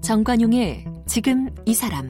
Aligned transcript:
정관용의 0.00 0.84
지금 1.06 1.48
이 1.66 1.72
사람 1.72 2.08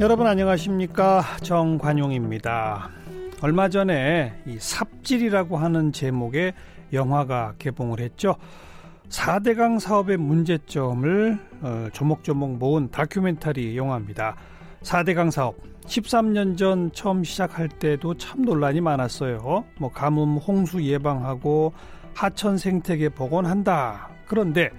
여러분 0.00 0.28
안녕하십니까 0.28 1.22
정관용입니다. 1.42 2.90
얼마 3.42 3.68
전에 3.68 4.40
이 4.46 4.58
삽질이라고 4.60 5.56
하는 5.56 5.92
제목의 5.92 6.52
영화가 6.92 7.54
개봉을 7.58 7.98
했죠. 7.98 8.36
4대강 9.08 9.78
사업의 9.78 10.16
문제점을 10.16 11.38
어, 11.62 11.88
조목조목 11.92 12.58
모은 12.58 12.90
다큐멘터리 12.90 13.76
영화입니다. 13.76 14.36
4대강 14.82 15.30
사업 15.30 15.56
13년 15.86 16.56
전 16.56 16.90
처음 16.92 17.22
시작할 17.22 17.68
때도 17.68 18.14
참 18.14 18.42
논란이 18.42 18.80
많았어요. 18.80 19.64
뭐 19.78 19.90
가뭄 19.90 20.36
홍수 20.36 20.82
예방하고 20.82 21.72
하천 22.14 22.58
생태계 22.58 23.10
복원한다. 23.10 24.08
그런데 24.26 24.70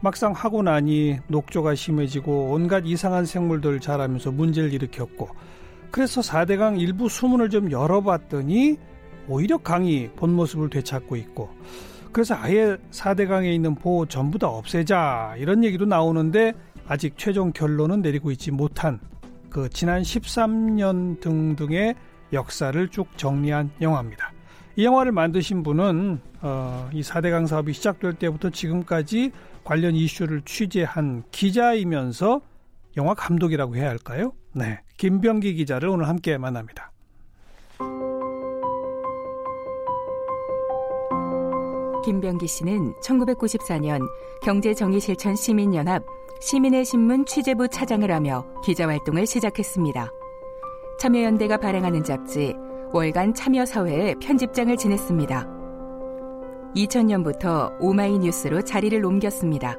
막상 0.00 0.32
하고 0.32 0.62
나니 0.62 1.18
녹조가 1.28 1.74
심해지고 1.74 2.50
온갖 2.52 2.84
이상한 2.86 3.24
생물들 3.24 3.80
자라면서 3.80 4.30
문제를 4.32 4.72
일으켰고 4.72 5.28
그래서 5.90 6.20
4대강 6.20 6.80
일부 6.80 7.08
수문을 7.08 7.50
좀 7.50 7.70
열어봤더니 7.70 8.76
오히려 9.28 9.58
강이 9.58 10.10
본 10.16 10.34
모습을 10.34 10.70
되찾고 10.70 11.16
있고 11.16 11.50
그래서 12.18 12.34
아예 12.34 12.76
4대강에 12.90 13.54
있는 13.54 13.76
보호 13.76 14.04
전부 14.04 14.40
다 14.40 14.48
없애자 14.48 15.36
이런 15.38 15.62
얘기도 15.62 15.84
나오는데 15.84 16.52
아직 16.88 17.16
최종 17.16 17.52
결론은 17.52 18.02
내리고 18.02 18.32
있지 18.32 18.50
못한 18.50 18.98
그 19.48 19.70
지난 19.70 20.02
13년 20.02 21.20
등등의 21.20 21.94
역사를 22.32 22.88
쭉 22.88 23.06
정리한 23.16 23.70
영화입니다. 23.80 24.32
이 24.74 24.84
영화를 24.84 25.12
만드신 25.12 25.62
분은 25.62 26.20
어, 26.40 26.90
이 26.92 27.02
4대강 27.02 27.46
사업이 27.46 27.72
시작될 27.72 28.14
때부터 28.14 28.50
지금까지 28.50 29.30
관련 29.62 29.94
이슈를 29.94 30.42
취재한 30.42 31.22
기자이면서 31.30 32.40
영화 32.96 33.14
감독이라고 33.14 33.76
해야 33.76 33.90
할까요? 33.90 34.32
네. 34.54 34.80
김병기 34.96 35.54
기자를 35.54 35.88
오늘 35.88 36.08
함께 36.08 36.36
만납니다. 36.36 36.90
김병기 42.08 42.46
씨는 42.46 42.94
1994년 43.02 44.00
경제정의실천 44.40 45.36
시민연합 45.36 46.02
시민의 46.40 46.86
신문 46.86 47.26
취재부 47.26 47.68
차장을 47.68 48.10
하며 48.10 48.46
기자활동을 48.64 49.26
시작했습니다. 49.26 50.10
참여연대가 50.98 51.58
발행하는 51.58 52.02
잡지 52.02 52.54
월간 52.94 53.34
참여사회의 53.34 54.14
편집장을 54.22 54.74
지냈습니다. 54.78 55.46
2000년부터 56.74 57.76
오마이뉴스로 57.78 58.62
자리를 58.62 59.04
옮겼습니다. 59.04 59.76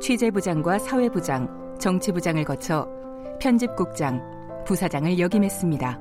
취재부장과 0.00 0.80
사회부장, 0.80 1.76
정치부장을 1.78 2.42
거쳐 2.42 2.88
편집국장, 3.40 4.64
부사장을 4.66 5.16
역임했습니다. 5.16 6.00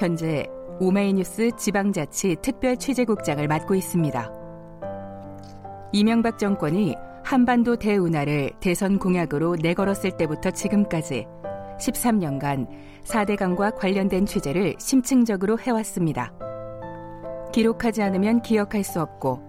현재 0.00 0.44
오마이뉴스 0.80 1.52
지방자치 1.56 2.36
특별 2.42 2.76
취재국장을 2.76 3.46
맡고 3.46 3.74
있습니다. 3.74 4.32
이명박 5.92 6.38
정권이 6.38 6.96
한반도 7.22 7.76
대운하를 7.76 8.50
대선 8.60 8.98
공약으로 8.98 9.56
내걸었을 9.62 10.16
때부터 10.16 10.50
지금까지 10.50 11.26
13년간 11.78 12.66
4대강과 13.04 13.76
관련된 13.76 14.26
취재를 14.26 14.74
심층적으로 14.78 15.58
해왔습니다. 15.58 16.32
기록하지 17.52 18.02
않으면 18.02 18.42
기억할 18.42 18.82
수 18.82 19.00
없고 19.00 19.40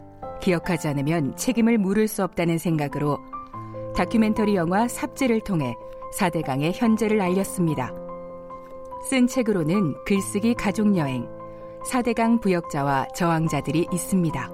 기억하지 0.41 0.88
않으면 0.89 1.35
책임을 1.35 1.79
물을 1.79 2.07
수 2.07 2.23
없다는 2.23 2.59
생각으로 2.59 3.17
다큐멘터리 3.95 4.55
영화 4.55 4.88
삽질을 4.88 5.41
통해 5.41 5.73
4대강의 6.19 6.73
현재를 6.75 7.19
알렸습니다. 7.22 8.04
쓴 9.05 9.27
책으로는 9.27 10.03
글쓰기 10.03 10.55
가족여행, 10.55 11.27
4대강 11.91 12.41
부역자와 12.41 13.09
저항자들이 13.16 13.85
있습니다. 13.93 14.51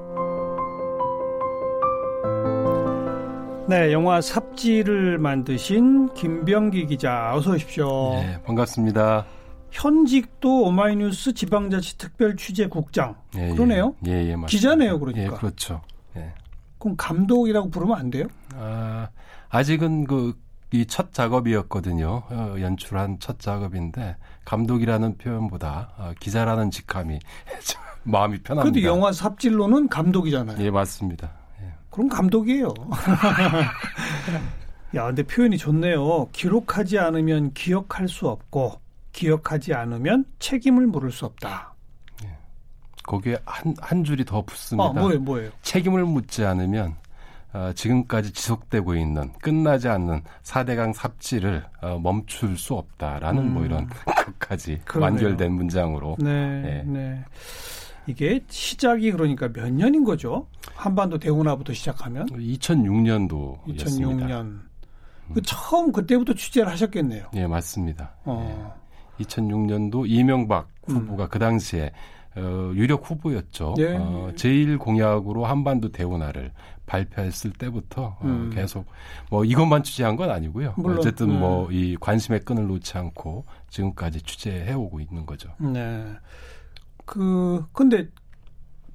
네, 3.69 3.93
영화 3.93 4.19
삽지를 4.19 5.17
만드신 5.19 6.13
김병기 6.15 6.87
기자 6.87 7.33
어서 7.33 7.51
오십시오. 7.51 8.15
네, 8.15 8.41
반갑습니다. 8.43 9.25
현직도 9.69 10.63
오마이뉴스 10.63 11.33
지방자치 11.33 11.97
특별취재국장 11.97 13.15
예, 13.37 13.51
예, 13.51 13.53
그러네요. 13.53 13.95
예, 14.05 14.11
예, 14.11 14.35
맞습니다. 14.35 14.47
기자네요, 14.47 14.99
그러니까. 14.99 15.23
예, 15.23 15.37
그렇죠. 15.37 15.79
예. 16.17 16.33
그럼 16.77 16.97
감독이라고 16.97 17.69
부르면 17.69 17.97
안 17.97 18.09
돼요? 18.09 18.25
아, 18.55 19.07
아직은 19.47 20.03
그 20.07 20.33
이 20.73 20.85
첫 20.85 21.13
작업이었거든요. 21.13 22.23
어, 22.29 22.55
연출한 22.59 23.19
첫 23.19 23.39
작업인데 23.39 24.15
감독이라는 24.45 25.17
표현보다 25.17 25.91
어, 25.97 26.13
기자라는 26.19 26.71
직함이 26.71 27.19
마음이 28.03 28.39
편합니다. 28.41 28.71
그래도 28.71 28.87
영화 28.87 29.11
삽질로는 29.11 29.89
감독이잖아요. 29.89 30.57
예, 30.63 30.71
맞습니다. 30.71 31.31
그럼 31.89 32.07
감독이에요. 32.07 32.73
야, 34.95 35.05
근데 35.07 35.23
표현이 35.23 35.57
좋네요. 35.57 36.29
기록하지 36.31 36.99
않으면 36.99 37.51
기억할 37.53 38.07
수 38.07 38.29
없고 38.29 38.79
기억하지 39.11 39.73
않으면 39.73 40.23
책임을 40.39 40.87
물을 40.87 41.11
수 41.11 41.25
없다. 41.25 41.73
예. 42.23 42.29
거기에 43.03 43.37
한, 43.45 43.75
한 43.81 44.05
줄이 44.05 44.23
더 44.23 44.41
붙습니다. 44.41 44.89
아, 44.89 44.93
뭐예요, 44.93 45.19
뭐예요? 45.19 45.51
책임을 45.63 46.05
묻지 46.05 46.45
않으면 46.45 46.95
어, 47.53 47.71
지금까지 47.75 48.31
지속되고 48.31 48.95
있는 48.95 49.31
끝나지 49.41 49.89
않는 49.89 50.21
4대강 50.43 50.93
삽질을 50.93 51.65
어, 51.81 51.99
멈출 51.99 52.57
수 52.57 52.75
없다라는 52.75 53.43
음. 53.43 53.53
뭐 53.53 53.65
이런 53.65 53.89
끝까지 54.39 54.81
완결된 54.95 55.51
문장으로. 55.51 56.15
네, 56.19 56.29
예. 56.65 56.83
네. 56.89 57.25
이게 58.07 58.43
시작이 58.47 59.11
그러니까 59.11 59.51
몇 59.51 59.71
년인 59.71 60.03
거죠? 60.03 60.47
한반도 60.73 61.19
대운하부터 61.19 61.73
시작하면? 61.73 62.25
2006년도. 62.27 63.63
2006년. 63.67 64.41
음. 64.41 64.69
그 65.33 65.41
처음 65.43 65.91
그때부터 65.91 66.33
취재를 66.33 66.71
하셨겠네요. 66.71 67.27
예, 67.35 67.47
맞습니다. 67.47 68.15
어. 68.25 68.75
예. 69.19 69.23
2006년도 69.23 70.05
이명박 70.07 70.67
음. 70.89 70.95
후보가 70.95 71.25
음. 71.25 71.29
그 71.29 71.39
당시에 71.39 71.91
어, 72.35 72.71
유력 72.75 73.09
후보였죠. 73.09 73.75
예. 73.79 73.95
어, 73.99 74.31
제일 74.35 74.77
공약으로 74.77 75.45
한반도 75.45 75.91
대운하를 75.91 76.51
발표했을 76.85 77.51
때부터 77.51 78.03
어, 78.03 78.19
음. 78.23 78.49
어, 78.51 78.55
계속 78.55 78.85
뭐 79.29 79.43
이것만 79.43 79.83
취재한 79.83 80.15
건 80.15 80.29
아니고요. 80.29 80.73
물론, 80.77 80.99
어쨌든 80.99 81.27
네. 81.29 81.37
뭐이 81.39 81.97
관심의 81.99 82.41
끈을 82.41 82.67
놓지 82.67 82.97
않고 82.97 83.45
지금까지 83.69 84.21
취재해 84.21 84.73
오고 84.73 84.99
있는 84.99 85.25
거죠. 85.25 85.49
네. 85.57 86.05
그 87.05 87.65
근데 87.73 88.07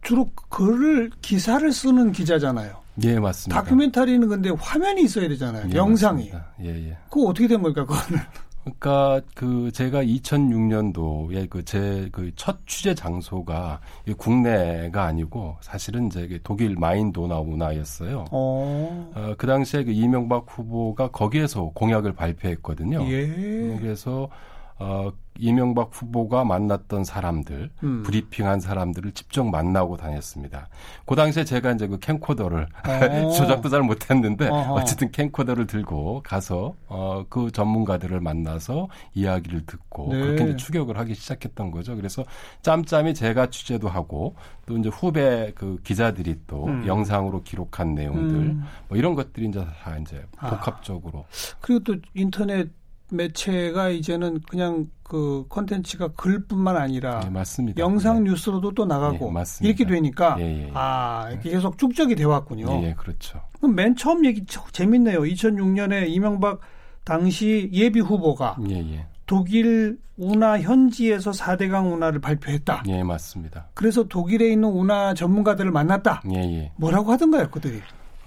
주로 0.03 0.31
글을 0.49 1.11
기사를 1.21 1.71
쓰는 1.73 2.13
기자잖아요. 2.13 2.77
예, 3.03 3.19
맞습니다. 3.19 3.61
다큐멘터리는 3.61 4.27
근데 4.29 4.51
화면이 4.51 5.03
있어야 5.03 5.29
되잖아요. 5.29 5.69
예, 5.71 5.77
영상이. 5.77 6.31
맞습니다. 6.31 6.53
예, 6.63 6.91
예. 6.91 6.99
그거 7.11 7.29
어떻게 7.29 7.47
된 7.49 7.61
겁니까, 7.61 7.85
그거는? 7.85 8.23
그러니까 8.67 9.21
그 9.35 9.71
제가 9.73 10.03
2006년도에 10.03 11.49
그 11.49 11.63
제 11.65 12.09
그 12.11 12.33
첫 12.35 12.59
취재 12.67 12.95
장소가 12.95 13.81
국내가 14.19 15.05
아니고 15.05 15.57
사실은 15.61 16.07
이제 16.09 16.41
독일 16.43 16.75
마인도나 16.77 17.39
우나였어요. 17.39 18.25
어. 18.33 19.13
어. 19.15 19.35
그 19.39 19.47
당시에 19.47 19.85
그 19.85 19.93
이명박 19.93 20.47
후보가 20.49 21.09
거기에서 21.13 21.71
공약을 21.75 22.13
발표했거든요. 22.15 23.03
예. 23.11 23.77
그래서 23.81 24.29
어, 24.79 25.11
이명박 25.39 25.91
후보가 25.93 26.45
만났던 26.45 27.05
사람들, 27.05 27.71
음. 27.83 28.03
브리핑한 28.03 28.61
사람들을 28.61 29.13
직접 29.13 29.45
만나고 29.45 29.97
다녔습니다. 29.97 30.69
그 31.07 31.15
당시에 31.15 31.45
제가 31.45 31.73
이제 31.73 31.87
그 31.87 31.99
캠코더를 31.99 32.67
어. 32.87 33.31
조작도 33.33 33.69
잘 33.69 33.83
못했는데 33.83 34.49
어허. 34.49 34.75
어쨌든 34.75 35.11
캠코더를 35.11 35.67
들고 35.67 36.23
가서 36.25 36.75
어, 36.89 37.25
그 37.29 37.51
전문가들을 37.51 38.21
만나서 38.21 38.89
이야기를 39.15 39.67
듣고 39.67 40.09
네. 40.13 40.21
그렇게 40.21 40.45
이제 40.45 40.57
추격을 40.57 40.99
하기 40.99 41.15
시작했던 41.15 41.71
거죠. 41.71 41.97
그래서 41.97 42.25
짬짬이 42.63 43.15
제가 43.15 43.51
취재도 43.51 43.89
하고 43.89 44.37
또 44.67 44.77
이제 44.77 44.89
후배 44.89 45.53
그 45.55 45.79
기자들이 45.85 46.41
또 46.47 46.67
음. 46.67 46.87
영상으로 46.87 47.43
기록한 47.43 47.95
내용들 47.95 48.37
음. 48.37 48.65
뭐 48.89 48.99
이런 48.99 49.15
것들이 49.15 49.47
이제 49.49 49.65
다 49.83 49.97
이제 49.99 50.25
아. 50.39 50.51
복합적으로 50.51 51.21
아. 51.21 51.57
그리고 51.61 51.85
또 51.85 51.97
인터넷 52.15 52.69
매체가 53.11 53.91
이제는 53.91 54.41
그냥 54.49 54.89
그 55.03 55.45
콘텐츠가 55.49 56.09
글뿐만 56.09 56.77
아니라 56.77 57.21
네, 57.21 57.31
맞습니다. 57.31 57.81
영상 57.81 58.25
네. 58.25 58.31
뉴스로도 58.31 58.73
또 58.75 58.85
나가고 58.85 59.33
네. 59.33 59.67
이렇게 59.67 59.87
되니까 59.87 60.37
예, 60.41 60.45
예, 60.45 60.63
예. 60.65 60.71
아 60.75 61.29
이렇게 61.31 61.51
계속 61.51 61.79
축적이 61.79 62.17
돼 62.17 62.25
왔군요. 62.25 62.67
예, 62.71 62.89
예, 62.89 62.95
그렇죠. 62.95 63.41
그럼 63.59 63.75
맨 63.77 63.95
처음 63.95 64.25
얘기 64.27 64.45
참 64.47 64.65
재밌네요. 64.73 65.21
2006년에 65.21 66.09
이명박 66.09 66.61
당시 67.05 67.71
예비 67.73 68.01
후보가 68.01 68.57
예, 68.69 68.75
예. 68.79 69.07
독일 69.27 69.99
운하 70.17 70.59
현지에서 70.59 71.31
4대강 71.31 71.93
운하를 71.93 72.21
발표했다. 72.21 72.85
예, 72.89 73.03
맞습니다. 73.03 73.69
그래서 73.75 74.05
독일에 74.05 74.51
있는 74.51 74.69
운하 74.69 75.15
전문가들을 75.15 75.71
만났다. 75.71 76.23
예, 76.33 76.39
예. 76.39 76.73
뭐라고 76.77 77.13
하던가요, 77.13 77.51
그들이? 77.51 77.81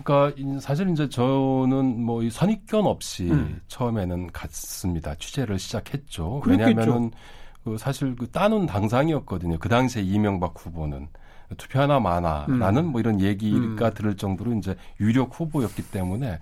그러니까 0.04 0.34
이- 0.38 0.60
사실 0.60 0.90
이제 0.90 1.08
저는 1.10 2.04
뭐 2.04 2.22
이 2.24 2.30
선입견 2.30 2.86
없이 2.86 3.30
음. 3.32 3.62
처음에는 3.68 4.28
갔습니다. 4.32 5.16
취재를 5.16 5.58
시작했죠. 5.60 6.42
왜냐하면은 6.46 7.12
그 7.64 7.78
사실 7.78 8.16
그 8.16 8.30
따놓은 8.30 8.66
당상이었거든요. 8.66 9.58
그 9.60 9.70
당시에 9.70 10.02
이명박 10.02 10.54
후보는 10.58 11.08
투표 11.58 11.80
하나 11.80 12.00
마나라는 12.00 12.86
음. 12.86 12.92
뭐 12.92 13.00
이런 13.02 13.20
얘기가 13.22 13.58
음. 13.88 13.94
들을 13.94 14.16
정도로 14.16 14.54
이제 14.54 14.76
유력 15.00 15.38
후보였기 15.40 15.92
때문에 15.92 16.40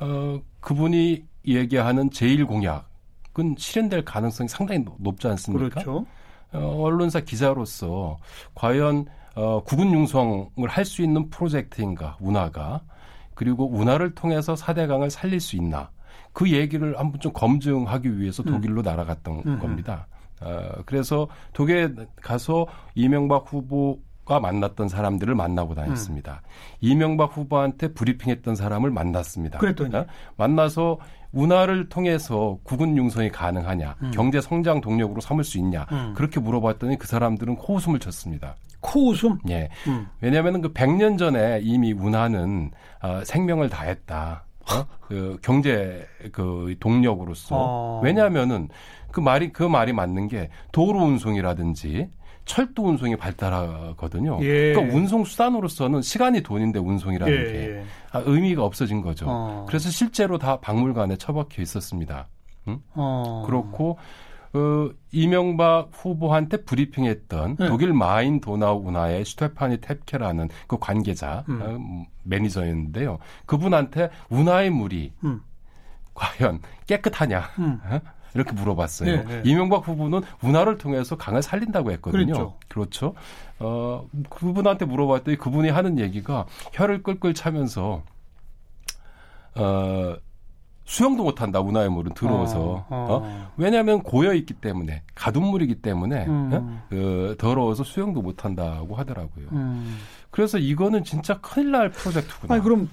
어 0.00 0.40
그분이 0.60 1.24
얘기하는 1.46 2.10
제일 2.10 2.44
공약은 2.46 3.54
실현될 3.58 4.04
가능성이 4.04 4.48
상당히 4.48 4.82
높- 4.84 4.96
높지 5.00 5.28
않습니까? 5.28 5.68
그렇죠. 5.80 6.06
어, 6.52 6.82
언론사 6.84 7.20
기자로서 7.20 8.16
과연 8.54 9.06
어, 9.34 9.62
국군 9.64 9.92
융성을 9.92 10.48
할 10.68 10.84
수 10.86 11.02
있는 11.02 11.28
프로젝트인가 11.28 12.16
운하가 12.20 12.80
그리고 13.36 13.70
운하를 13.70 14.16
통해서 14.16 14.54
4대강을 14.54 15.10
살릴 15.10 15.38
수 15.38 15.54
있나 15.54 15.90
그 16.32 16.50
얘기를 16.50 16.98
한번 16.98 17.20
좀 17.20 17.32
검증하기 17.32 18.18
위해서 18.18 18.42
독일로 18.42 18.82
날아갔던 18.82 19.42
음. 19.46 19.58
겁니다. 19.60 20.08
어, 20.40 20.82
그래서 20.84 21.28
독일에 21.52 21.88
가서 22.20 22.66
이명박 22.94 23.44
후보 23.46 24.00
가 24.26 24.40
만났던 24.40 24.88
사람들을 24.88 25.34
만나고 25.36 25.74
다녔습니다. 25.74 26.42
이명박 26.80 27.36
후보한테 27.36 27.94
브리핑했던 27.94 28.56
사람을 28.56 28.90
만났습니다. 28.90 29.58
그랬더니? 29.58 29.94
어? 29.94 30.04
만나서 30.36 30.98
운하를 31.32 31.88
통해서 31.88 32.58
국군 32.64 32.96
융성이 32.96 33.30
가능하냐, 33.30 33.94
음. 34.02 34.10
경제 34.12 34.40
성장 34.40 34.80
동력으로 34.80 35.20
삼을 35.20 35.44
수 35.44 35.58
있냐, 35.58 35.86
음. 35.92 36.12
그렇게 36.16 36.40
물어봤더니 36.40 36.98
그 36.98 37.06
사람들은 37.06 37.54
코웃음을 37.56 38.00
쳤습니다. 38.00 38.56
코웃음. 38.80 39.38
예. 39.48 39.68
음. 39.86 40.08
왜냐하면 40.20 40.60
그 40.60 40.72
100년 40.72 41.18
전에 41.18 41.60
이미 41.62 41.92
운하는 41.92 42.72
어, 43.02 43.22
생명을 43.24 43.68
다했다. 43.68 44.44
어? 44.72 44.86
그 45.06 45.38
경제 45.40 46.06
그 46.32 46.74
동력으로서. 46.80 47.56
어. 47.56 48.00
왜냐하면은 48.02 48.68
그 49.12 49.20
말이 49.20 49.52
그 49.52 49.62
말이 49.62 49.92
맞는 49.92 50.28
게 50.28 50.50
도로 50.72 51.00
운송이라든지 51.00 52.10
철도 52.46 52.84
운송이 52.84 53.16
발달하거든요. 53.16 54.38
예. 54.40 54.72
그러니까 54.72 54.96
운송 54.96 55.24
수단으로서는 55.24 56.00
시간이 56.00 56.42
돈인데 56.42 56.78
운송이라는 56.78 57.34
예, 57.34 57.44
게 57.44 57.70
예. 57.76 57.84
아, 58.12 58.22
의미가 58.24 58.64
없어진 58.64 59.02
거죠. 59.02 59.26
어. 59.28 59.66
그래서 59.68 59.90
실제로 59.90 60.38
다 60.38 60.58
박물관에 60.60 61.16
처박혀 61.16 61.60
있었습니다. 61.62 62.28
어. 62.94 63.42
그렇고 63.46 63.98
어, 64.54 64.90
이명박 65.12 65.90
후보한테 65.92 66.62
브리핑했던 66.64 67.56
네. 67.58 67.68
독일 67.68 67.92
마인 67.92 68.40
도나우 68.40 68.86
운하의 68.86 69.24
슈테파니 69.24 69.78
탭케라는 69.78 70.48
그 70.66 70.78
관계자 70.78 71.44
음. 71.48 71.60
어, 71.62 72.06
매니저였는데요. 72.22 73.18
그분한테 73.44 74.08
운하의 74.30 74.70
물이 74.70 75.12
음. 75.24 75.42
과연 76.14 76.60
깨끗하냐 76.86 77.42
음. 77.58 77.80
어? 78.26 78.30
이렇게 78.34 78.52
물어봤어요. 78.52 79.10
네, 79.10 79.24
네. 79.24 79.42
이명박 79.44 79.86
후보는 79.86 80.22
운하를 80.42 80.78
통해서 80.78 81.16
강을 81.16 81.42
살린다고 81.42 81.92
했거든요. 81.92 82.24
그랬죠. 82.24 82.54
그렇죠. 82.68 83.14
어, 83.58 84.06
그분한테 84.30 84.84
물어봤더니 84.84 85.38
그분이 85.38 85.70
하는 85.70 85.98
얘기가 85.98 86.46
혀를 86.72 87.02
끌끌 87.02 87.34
차면서 87.34 88.02
어, 89.54 90.16
수영도 90.84 91.24
못한다 91.24 91.60
운하의 91.60 91.90
물은 91.90 92.14
들어와서 92.14 92.60
어, 92.60 92.86
어. 92.88 93.06
어? 93.10 93.52
왜냐하면 93.56 94.02
고여 94.02 94.34
있기 94.34 94.54
때문에 94.54 95.02
가둔물이기 95.14 95.76
때문에 95.82 96.26
음. 96.26 96.50
어? 96.52 96.82
그 96.88 97.34
더러워서 97.38 97.82
수영도 97.82 98.22
못한다고 98.22 98.94
하더라고요. 98.94 99.48
음. 99.52 99.98
그래서 100.30 100.58
이거는 100.58 101.02
진짜 101.02 101.40
큰일 101.40 101.72
날 101.72 101.90
프로젝트구나. 101.90 102.54
아니 102.54 102.62
그럼 102.62 102.88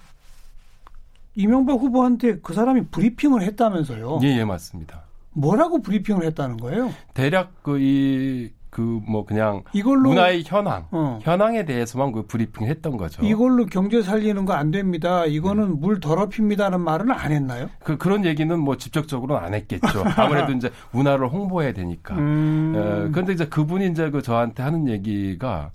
이명박 1.35 1.73
후보한테 1.73 2.39
그 2.39 2.53
사람이 2.53 2.85
브리핑을 2.87 3.43
했다면서요? 3.43 4.19
예, 4.23 4.27
예, 4.39 4.45
맞습니다. 4.45 5.03
뭐라고 5.33 5.81
브리핑을 5.81 6.23
했다는 6.25 6.57
거예요? 6.57 6.91
대략 7.13 7.63
그이 7.63 8.51
그뭐 8.69 9.25
그냥 9.25 9.61
이걸로 9.73 10.09
문화의 10.09 10.43
현황, 10.43 10.87
어. 10.89 11.19
현황에 11.21 11.63
대해서만 11.63 12.11
그 12.11 12.25
브리핑 12.25 12.65
했던 12.65 12.97
거죠. 12.97 13.23
이걸로 13.23 13.67
경제 13.67 14.01
살리는 14.01 14.45
거 14.45 14.53
안 14.53 14.71
됩니다. 14.71 15.25
이거는 15.27 15.79
물 15.79 15.99
더럽힙니다는 15.99 16.81
말은 16.81 17.11
안 17.11 17.31
했나요? 17.31 17.69
그, 17.83 17.97
그런 17.97 18.25
얘기는 18.25 18.57
뭐 18.59 18.77
직접적으로는 18.77 19.43
안 19.45 19.53
했겠죠. 19.53 20.03
아무래도 20.17 20.53
이제 20.53 20.71
문화를 20.91 21.27
홍보해야 21.27 21.71
되니까. 21.73 22.15
음. 22.15 22.73
어, 22.75 23.09
그런데 23.11 23.33
이제 23.33 23.45
그분이 23.47 23.87
이제 23.89 24.09
그 24.09 24.23
저한테 24.23 24.63
하는 24.63 24.87
얘기가 24.87 25.69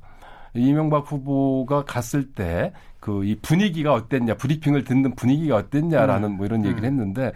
이명박 0.54 1.10
후보가 1.12 1.84
갔을 1.84 2.32
때 2.32 2.72
그 3.00 3.22
이 3.24 3.36
분위기가 3.40 3.94
어땠냐, 3.94 4.34
브리핑을 4.34 4.82
듣는 4.84 5.14
분위기가 5.14 5.54
어땠냐라는 5.56 6.30
음. 6.30 6.36
뭐 6.36 6.46
이런 6.46 6.64
얘기를 6.64 6.82
음. 6.82 6.84
했는데 6.84 7.32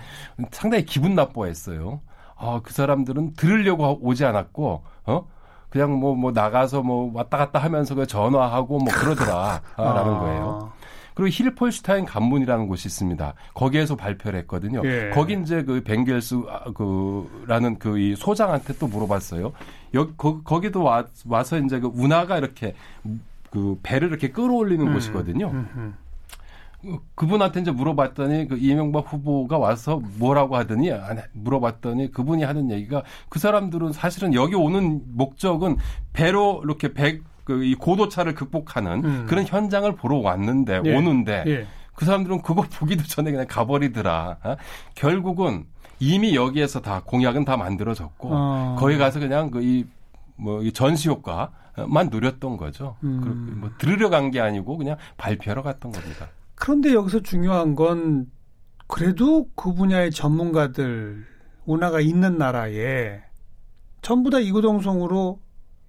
상당히 0.50 0.84
기분 0.84 1.14
나빠했어요. 1.14 2.00
아, 2.43 2.61
그 2.62 2.73
사람들은 2.73 3.35
들으려고 3.35 3.99
오지 4.03 4.25
않았고, 4.25 4.83
어? 5.06 5.29
그냥 5.71 5.93
뭐, 5.93 6.15
뭐 6.15 6.33
나가서 6.33 6.83
뭐 6.83 7.11
왔다 7.15 7.39
갔다 7.39 7.59
하면서 7.61 7.94
그 7.94 8.06
전화하고 8.06 8.79
뭐 8.79 8.93
그러더라. 8.93 9.62
라는 9.79 10.15
아. 10.15 10.19
거예요. 10.19 10.73
그리고 11.15 11.29
힐폴슈타인 11.31 12.05
간문이라는 12.05 12.67
곳이 12.69 12.89
있습니다. 12.89 13.35
거기에서 13.55 13.97
발표를 13.97 14.41
했거든요. 14.41 14.81
예. 14.85 15.11
거기 15.15 15.35
이제 15.41 15.62
그 15.62 15.83
벵겔스 15.83 16.43
아, 16.49 16.65
그라는 16.73 17.79
그 17.79 17.99
이 17.99 18.15
소장한테 18.17 18.75
또 18.79 18.87
물어봤어요. 18.87 19.53
여 19.94 20.11
거, 20.17 20.43
거기도 20.43 20.83
와, 20.83 21.05
와서 21.27 21.59
이제 21.59 21.79
그 21.81 21.91
운하가 21.94 22.39
이렇게 22.39 22.75
그 23.50 23.79
배를 23.83 24.09
이렇게 24.09 24.31
끌어올리는 24.31 24.87
음. 24.87 24.94
곳이거든요. 24.94 25.49
음, 25.49 25.69
음. 25.77 25.94
그분한테 27.14 27.61
이제 27.61 27.70
물어봤더니 27.70 28.49
그 28.49 28.56
이명박 28.58 29.12
후보가 29.12 29.58
와서 29.58 30.00
뭐라고 30.19 30.56
하더니 30.56 30.90
물어봤더니 31.32 32.11
그분이 32.12 32.43
하는 32.43 32.70
얘기가 32.70 33.02
그 33.29 33.38
사람들은 33.38 33.93
사실은 33.93 34.34
여기 34.34 34.55
오는 34.55 35.02
목적은 35.14 35.76
배로 36.12 36.61
이렇게 36.64 36.93
배 36.93 37.20
그 37.44 37.64
이 37.64 37.75
고도차를 37.75 38.34
극복하는 38.34 39.05
음. 39.05 39.26
그런 39.29 39.44
현장을 39.44 39.90
보러 39.96 40.19
왔는데 40.19 40.82
예. 40.84 40.96
오는데 40.96 41.43
예. 41.49 41.67
그 41.93 42.05
사람들은 42.05 42.40
그거 42.43 42.62
보기도 42.62 43.02
전에 43.02 43.32
그냥 43.32 43.46
가버리더라. 43.49 44.37
어? 44.44 44.56
결국은 44.94 45.64
이미 45.99 46.37
여기에서 46.37 46.81
다 46.81 47.02
공약은 47.05 47.44
다 47.44 47.56
만들어졌고 47.56 48.29
어. 48.31 48.77
거기 48.79 48.96
가서 48.96 49.19
그냥 49.19 49.51
그이 49.51 49.86
뭐 50.36 50.62
전시 50.70 51.08
효과만 51.08 52.10
누렸던 52.10 52.56
거죠. 52.58 52.94
음. 53.03 53.56
뭐 53.60 53.70
들으러 53.77 54.08
간 54.08 54.31
게 54.31 54.41
아니고 54.41 54.77
그냥 54.79 54.96
발표하러 55.17 55.62
갔던 55.65 55.91
겁니다. 55.91 56.29
그런데 56.62 56.94
여기서 56.94 57.22
중요한 57.22 57.74
건 57.74 58.31
그래도 58.86 59.48
그 59.56 59.74
분야의 59.74 60.12
전문가들 60.12 61.26
운하가 61.64 61.98
있는 61.98 62.38
나라에 62.38 63.20
전부 64.00 64.31
다 64.31 64.38
이구동성으로 64.38 65.40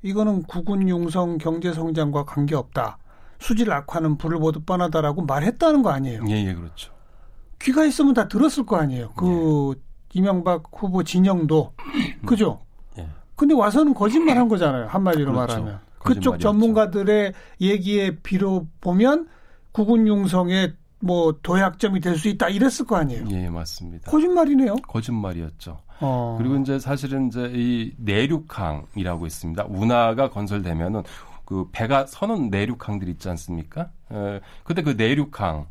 이거는 0.01 0.41
국군 0.41 0.89
융성 0.89 1.37
경제 1.37 1.73
성장과 1.73 2.25
관계없다. 2.25 2.97
수질 3.37 3.71
악화는 3.71 4.17
불을 4.17 4.39
보듯 4.39 4.65
뻔하다라고 4.65 5.25
말했다는 5.25 5.83
거 5.83 5.91
아니에요. 5.91 6.23
예, 6.29 6.43
예, 6.47 6.55
그렇죠. 6.55 6.91
귀가 7.61 7.85
있으면 7.85 8.15
다 8.15 8.27
들었을 8.27 8.65
거 8.65 8.77
아니에요. 8.77 9.11
그 9.15 9.79
이명박 10.13 10.63
후보 10.73 11.03
진영도 11.03 11.73
그죠? 12.25 12.65
예. 12.97 13.07
근데 13.35 13.53
와서는 13.53 13.93
거짓말 13.93 14.39
한 14.39 14.47
거잖아요. 14.47 14.87
한마디로 14.87 15.33
그렇죠. 15.33 15.53
말하면. 15.53 15.79
그쪽. 15.99 16.39
전문가들의 16.39 17.33
얘기에 17.61 18.21
비로 18.23 18.65
보면 18.81 19.27
국군 19.73 20.07
융성의 20.07 20.73
뭐 20.99 21.33
도약점이 21.43 21.99
될 21.99 22.15
수 22.17 22.29
있다 22.29 22.47
이랬을 22.47 22.85
거 22.87 22.95
아니에요. 22.95 23.25
예, 23.31 23.49
맞습니다. 23.49 24.09
거짓말이네요. 24.09 24.75
거짓말이었죠. 24.87 25.79
어. 25.99 26.35
그리고 26.37 26.55
이제 26.57 26.79
사실은 26.79 27.27
이제 27.27 27.51
이 27.53 27.93
내륙항이라고 27.97 29.25
있습니다. 29.25 29.65
운하가 29.67 30.29
건설되면은 30.29 31.03
그 31.45 31.67
배가 31.73 32.05
서는 32.07 32.49
내륙항들 32.49 33.09
있지 33.09 33.27
않습니까? 33.29 33.89
에, 34.11 34.39
근데 34.63 34.81
그 34.81 34.91
내륙항, 34.91 35.65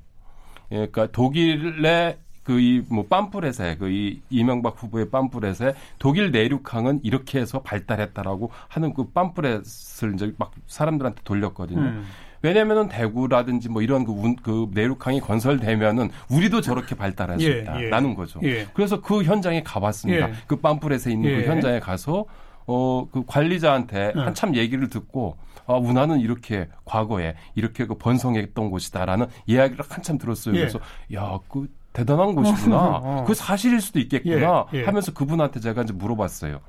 예, 0.72 0.86
그러니까 0.88 1.06
독일의 1.12 2.18
그이뭐 2.42 3.06
팜프렛에 3.08 3.76
그이 3.78 4.20
이명박 4.28 4.82
후보의 4.82 5.10
팜프렛에 5.10 5.74
독일 5.98 6.30
내륙항은 6.32 7.00
이렇게 7.04 7.40
해서 7.40 7.62
발달했다라고 7.62 8.50
하는 8.68 8.92
그 8.92 9.08
팜프렛을 9.12 10.14
이제 10.14 10.34
막 10.38 10.52
사람들한테 10.66 11.22
돌렸거든요. 11.24 11.80
음. 11.80 12.04
왜냐면은 12.42 12.88
대구라든지 12.88 13.68
뭐 13.68 13.82
이런 13.82 14.04
그, 14.04 14.12
운, 14.12 14.36
그 14.36 14.68
내륙항이 14.72 15.20
건설되면은 15.20 16.10
우리도 16.28 16.60
저렇게 16.60 16.94
발달할 16.94 17.38
수 17.38 17.50
예, 17.50 17.60
있다라는 17.60 18.10
예. 18.10 18.14
거죠. 18.14 18.40
예. 18.42 18.66
그래서 18.74 19.00
그 19.00 19.22
현장에 19.22 19.62
가봤습니다. 19.62 20.28
예. 20.28 20.34
그 20.46 20.60
빰플에서 20.60 21.10
있는 21.10 21.30
그 21.30 21.42
예. 21.42 21.46
현장에 21.46 21.80
가서 21.80 22.26
어, 22.66 23.08
그 23.10 23.24
관리자한테 23.26 24.12
네. 24.14 24.20
한참 24.20 24.54
얘기를 24.56 24.88
듣고 24.88 25.36
아, 25.66 25.74
운하는 25.74 26.20
이렇게 26.20 26.68
과거에 26.84 27.34
이렇게 27.54 27.86
그 27.86 27.96
번성했던 27.96 28.70
곳이다라는 28.70 29.26
이야기를 29.46 29.84
한참 29.88 30.18
들었어요. 30.18 30.54
예. 30.56 30.60
그래서 30.60 30.80
야, 31.14 31.38
그 31.48 31.68
대단한 31.92 32.34
곳이구나. 32.34 32.76
어. 33.02 33.24
그 33.26 33.34
사실일 33.34 33.80
수도 33.80 34.00
있겠구나 34.00 34.66
예. 34.74 34.80
예. 34.80 34.84
하면서 34.84 35.12
그분한테 35.12 35.60
제가 35.60 35.82
이제 35.82 35.92
물어봤어요. 35.92 36.60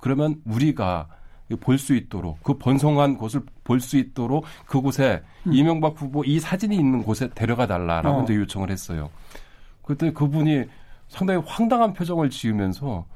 그러면 0.00 0.36
우리가 0.44 1.06
볼 1.56 1.78
수 1.78 1.94
있도록 1.94 2.42
그 2.42 2.58
번성한 2.58 3.16
곳을 3.18 3.42
볼 3.64 3.80
수 3.80 3.96
있도록 3.96 4.44
그곳에 4.66 5.22
음. 5.46 5.52
이명박 5.52 5.94
후보 6.00 6.24
이 6.24 6.38
사진이 6.40 6.74
있는 6.76 7.02
곳에 7.02 7.28
데려가 7.34 7.66
달라라고 7.66 8.20
어. 8.20 8.22
이제 8.24 8.34
요청을 8.34 8.70
했어요. 8.70 9.10
그때 9.82 10.12
그분이 10.12 10.64
상당히 11.08 11.42
황당한 11.46 11.92
표정을 11.92 12.30
지으면서 12.30 13.06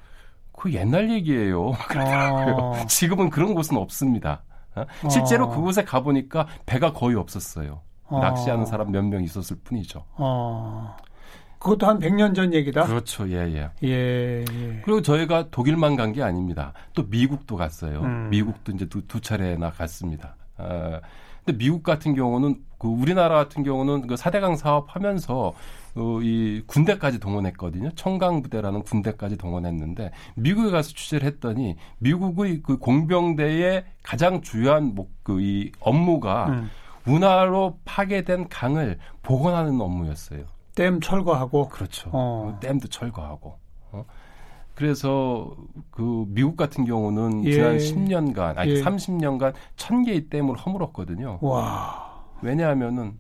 그 0.52 0.73
옛날 0.73 1.11
얘기예요. 1.11 1.73
아. 1.97 2.87
지금은 2.87 3.31
그런 3.31 3.55
곳은 3.55 3.76
없습니다. 3.76 4.43
어? 4.75 4.85
실제로 5.09 5.47
아. 5.47 5.55
그곳에 5.55 5.85
가보니까 5.85 6.47
배가 6.66 6.93
거의 6.93 7.16
없었어요. 7.16 7.81
아. 8.09 8.19
낚시하는 8.21 8.66
사람 8.66 8.90
몇 8.93 9.02
명 9.05 9.23
있었을 9.23 9.57
뿐이죠. 9.64 10.05
아. 10.16 10.97
그것도 11.66 11.85
한 11.87 11.99
100년 11.99 12.32
전 12.37 12.54
얘기다? 12.54 12.85
그렇죠. 12.87 13.28
예, 13.28 13.38
예. 13.52 13.70
예, 13.82 14.44
예. 14.49 14.80
그리고 14.85 15.02
저희가 15.02 15.50
독일만 15.50 15.96
간 15.96 16.12
게 16.12 16.23
아닙니다. 16.23 16.73
또 16.94 17.02
미국도 17.02 17.56
갔어요. 17.56 18.00
음. 18.02 18.30
미국도 18.30 18.70
이제 18.73 18.88
두, 18.88 19.04
두 19.08 19.20
차례나 19.20 19.70
갔습니다. 19.73 20.37
어, 20.58 21.00
근데 21.44 21.58
미국 21.58 21.82
같은 21.82 22.14
경우는 22.14 22.62
그 22.78 22.87
우리나라 22.87 23.35
같은 23.35 23.64
경우는 23.64 24.06
그 24.06 24.16
사대강 24.16 24.54
사업 24.56 24.94
하면서 24.94 25.52
어, 25.96 26.20
이 26.23 26.62
군대까지 26.68 27.18
동원했거든요. 27.18 27.90
청강 27.96 28.42
부대라는 28.42 28.85
군대까지 28.85 29.37
동원했는데 29.37 30.12
미국에 30.37 30.70
가서 30.70 30.90
취재를 30.90 31.26
했더니 31.26 31.75
미국의 31.99 32.62
그 32.62 32.78
공병대의 32.78 33.85
가장 34.04 34.40
주요한 34.40 34.94
목그이 34.94 35.73
업무가 35.80 36.46
음. 36.50 36.70
운하로 37.06 37.80
파괴된 37.85 38.49
강을 38.49 38.99
복원하는 39.23 39.80
업무였어요. 39.80 40.44
댐 40.76 41.00
철거하고 41.00 41.68
그렇죠. 41.68 42.11
어. 42.12 42.56
댐도 42.61 42.87
철거하고. 42.88 43.59
어? 43.90 44.04
그래서 44.76 45.56
그 45.90 46.26
미국 46.28 46.56
같은 46.56 46.85
경우는 46.85 47.45
예. 47.47 47.52
지난 47.52 47.78
10년간 47.78 48.59
아니 48.59 48.73
예. 48.73 48.83
30년간 48.83 49.54
천 49.75 50.04
개의 50.04 50.28
댐을 50.28 50.54
허물었거든요. 50.56 51.38
와. 51.40 52.23
왜냐하면은 52.42 53.18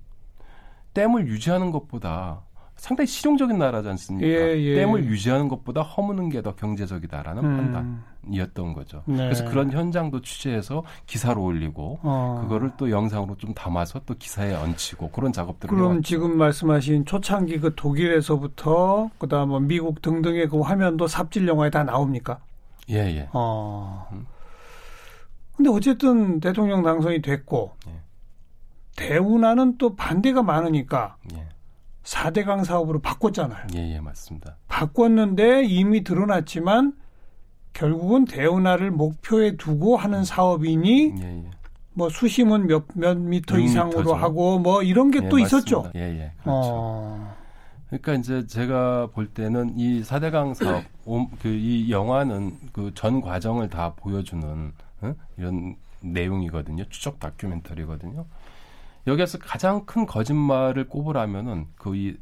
댐을 0.92 1.26
유지하는 1.26 1.72
것보다 1.72 2.42
상당히 2.76 3.06
실용적인 3.06 3.58
나라지 3.58 3.88
않습니까? 3.88 4.28
예, 4.28 4.56
예. 4.60 4.74
댐을 4.76 5.04
유지하는 5.06 5.48
것보다 5.48 5.82
허무는 5.82 6.28
게 6.28 6.42
더 6.42 6.54
경제적이다라는 6.54 7.44
음. 7.44 7.56
판단이었던 8.22 8.74
거죠. 8.74 9.02
네. 9.06 9.16
그래서 9.16 9.44
그런 9.46 9.72
현장도 9.72 10.20
취재해서 10.20 10.84
기사로 11.06 11.42
올리고 11.42 11.98
어. 12.02 12.38
그거를 12.42 12.72
또 12.76 12.90
영상으로 12.90 13.36
좀 13.38 13.54
담아서 13.54 14.00
또 14.06 14.14
기사에 14.14 14.54
얹히고 14.54 15.10
그런 15.10 15.32
작업들을 15.32 15.74
그럼 15.74 15.92
해왔죠. 15.92 16.02
지금 16.02 16.36
말씀하신 16.36 17.06
초창기 17.06 17.60
그 17.60 17.74
독일에서부터 17.74 19.10
그다음 19.18 19.48
뭐 19.48 19.60
미국 19.60 20.02
등등의 20.02 20.48
그 20.48 20.60
화면도 20.60 21.06
삽질 21.08 21.48
영화에 21.48 21.70
다 21.70 21.82
나옵니까? 21.82 22.38
예, 22.90 22.96
예. 22.96 23.28
어. 23.32 24.06
음. 24.12 24.26
근데 25.56 25.70
어쨌든 25.70 26.38
대통령 26.38 26.82
당선이 26.82 27.22
됐고 27.22 27.72
예. 27.88 27.92
대운하는 28.96 29.78
또 29.78 29.96
반대가 29.96 30.42
많으니까 30.42 31.16
예. 31.34 31.48
4대강 32.06 32.64
사업으로 32.64 33.00
바꿨잖아요. 33.00 33.66
예, 33.74 33.94
예, 33.94 34.00
맞습니다. 34.00 34.56
바꿨는데 34.68 35.64
이미 35.64 36.04
드러났지만 36.04 36.94
결국은 37.72 38.24
대운하를 38.24 38.90
목표에 38.90 39.56
두고 39.56 39.96
하는 39.96 40.24
사업이니 40.24 41.14
예, 41.20 41.22
예. 41.44 41.50
뭐 41.94 42.08
수심은 42.08 42.68
몇, 42.68 42.84
몇 42.94 43.18
미터 43.18 43.58
이상으로 43.58 44.14
하고 44.14 44.58
뭐 44.58 44.82
이런 44.82 45.10
게또 45.10 45.40
예, 45.40 45.42
있었죠. 45.44 45.90
예, 45.96 46.00
예. 46.00 46.32
그렇죠. 46.42 46.70
어. 46.72 47.36
그러니까 47.88 48.14
이제 48.14 48.46
제가 48.46 49.08
볼 49.12 49.26
때는 49.28 49.78
이 49.78 50.02
4대강 50.02 50.54
사업, 50.54 50.84
그 51.42 51.48
이 51.48 51.90
영화는 51.90 52.56
그 52.72 52.92
전 52.94 53.20
과정을 53.20 53.68
다 53.68 53.92
보여주는 53.96 54.72
어? 55.02 55.14
이런 55.36 55.76
내용이거든요. 56.00 56.84
추적 56.88 57.18
다큐멘터리거든요. 57.18 58.24
여기에서 59.06 59.38
가장 59.38 59.84
큰 59.86 60.06
거짓말을 60.06 60.88
꼽으라면은 60.88 61.66
그이 61.76 62.16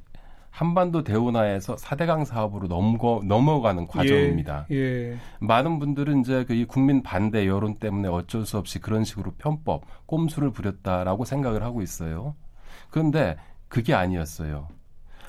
한반도 0.51 1.03
대운하에서 1.03 1.75
4대강 1.75 2.25
사업으로 2.25 2.69
넘거, 2.69 3.23
넘어가는 3.25 3.89
과정입니다. 3.89 4.67
예, 4.71 4.77
예. 4.77 5.17
많은 5.41 5.81
분들은 5.81 6.21
이제 6.21 6.45
그 6.45 6.55
이 6.55 6.65
국민 6.65 7.03
반대 7.03 7.49
여론 7.49 7.75
때문에 7.75 8.07
어쩔 8.07 8.47
수 8.47 8.57
없이 8.57 8.79
그런 8.79 9.03
식으로 9.03 9.33
편법, 9.37 9.83
꼼수를 10.07 10.53
부렸다라고 10.53 11.25
생각을 11.25 11.65
하고 11.65 11.83
있어요. 11.83 12.37
그런데 12.91 13.37
그게 13.67 13.95
아니었어요. 13.95 14.69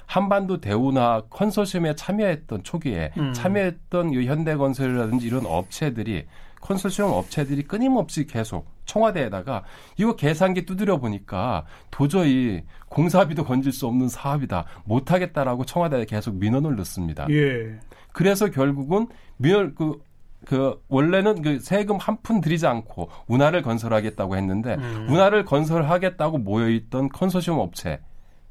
한반도 0.06 0.62
대운하 0.62 1.24
컨소시엄에 1.32 1.96
참여했던 1.96 2.62
초기에 2.62 3.12
음. 3.18 3.34
참여했던 3.34 4.14
현대건설이라든지 4.14 5.26
이런 5.26 5.48
업체들이 5.48 6.28
컨소시엄 6.66 7.12
업체들이 7.12 7.64
끊임없이 7.64 8.26
계속 8.26 8.66
청와대에다가 8.86 9.64
이거 9.98 10.16
계산기 10.16 10.66
두드려 10.66 10.98
보니까 10.98 11.66
도저히 11.92 12.64
공사비도 12.90 13.44
건질 13.46 13.72
수 13.72 13.86
없는 13.86 14.10
사업이다. 14.10 14.66
못하겠다라고 14.86 15.66
청와대에 15.66 16.06
계속 16.06 16.36
민원을 16.36 16.76
넣습니다. 16.78 17.28
예. 17.30 17.80
그래서 18.14 18.50
결국은 18.50 19.08
민원 19.38 19.76
그, 19.76 20.02
그 20.46 20.82
원래는 20.88 21.44
그 21.44 21.60
세금 21.60 21.98
한 21.98 22.18
푼 22.24 22.42
들이지 22.42 22.66
않고 22.66 23.10
운하를 23.28 23.62
건설하겠다고 23.62 24.36
했는데 24.36 24.76
음. 24.76 25.08
운하를 25.10 25.46
건설하겠다고 25.46 26.40
모여있던 26.40 27.10
컨소시엄 27.10 27.60
업체 27.60 28.00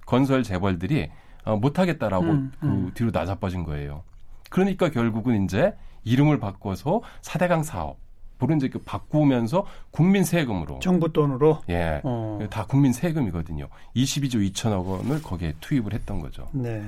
건설 0.06 0.44
재벌들이 0.44 1.10
어, 1.44 1.56
못하겠다라고 1.56 2.24
음, 2.24 2.52
음. 2.62 2.86
그 2.86 2.94
뒤로 2.94 3.10
나자빠진 3.12 3.64
거예요. 3.64 4.04
그러니까 4.50 4.90
결국은 4.90 5.44
이제 5.44 5.74
이름을 6.04 6.38
바꿔서 6.38 7.00
사대강 7.22 7.64
사업 7.64 8.03
이제 8.52 8.68
그 8.68 8.78
바꾸면서 8.80 9.66
국민 9.90 10.24
세금으로 10.24 10.78
정부 10.80 11.12
돈으로 11.12 11.60
예, 11.68 12.00
어. 12.04 12.38
다 12.50 12.66
국민 12.66 12.92
세금이거든요. 12.92 13.68
22조 13.96 14.52
2천억 14.52 14.86
원을 14.86 15.22
거기에 15.22 15.54
투입을 15.60 15.92
했던 15.92 16.20
거죠. 16.20 16.48
네. 16.52 16.82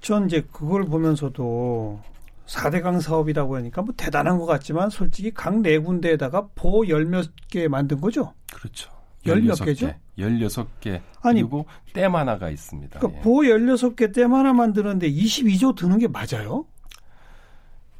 전 0.00 0.26
이제 0.26 0.44
그걸 0.52 0.84
보면서도 0.84 2.00
4대강 2.46 3.00
사업이라고 3.00 3.56
하니까 3.56 3.82
뭐 3.82 3.92
대단한 3.96 4.38
것 4.38 4.46
같지만 4.46 4.88
솔직히 4.90 5.32
강네 5.32 5.78
군데에다가 5.78 6.48
보 6.54 6.84
열 6.88 7.04
몇 7.04 7.30
개 7.50 7.68
만든 7.68 8.00
거죠. 8.00 8.32
그렇죠. 8.52 8.90
열 9.26 9.42
몇 9.42 9.56
개죠? 9.62 9.92
16개. 10.18 11.00
아니, 11.20 11.42
그리고 11.42 11.66
댐 11.92 12.14
하나가 12.14 12.48
있습니다. 12.48 12.98
그러니까 13.00 13.18
예. 13.18 13.22
보 13.22 13.40
16개 13.40 14.14
댐 14.14 14.32
하나 14.34 14.52
만드는데 14.52 15.10
22조 15.10 15.74
드는 15.76 15.98
게 15.98 16.08
맞아요? 16.08 16.64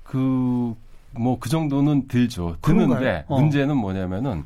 그 0.05 0.75
뭐 1.13 1.39
그 1.39 1.49
정도는 1.49 2.09
들죠. 2.09 2.57
드는데 2.63 3.25
어. 3.29 3.41
문제는 3.41 3.77
뭐냐면은 3.77 4.45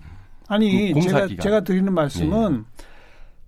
아니 0.49 0.93
그 0.93 1.01
제가 1.01 1.29
제가 1.41 1.61
드리는 1.63 1.93
말씀은 1.93 2.65
예. 2.67 2.85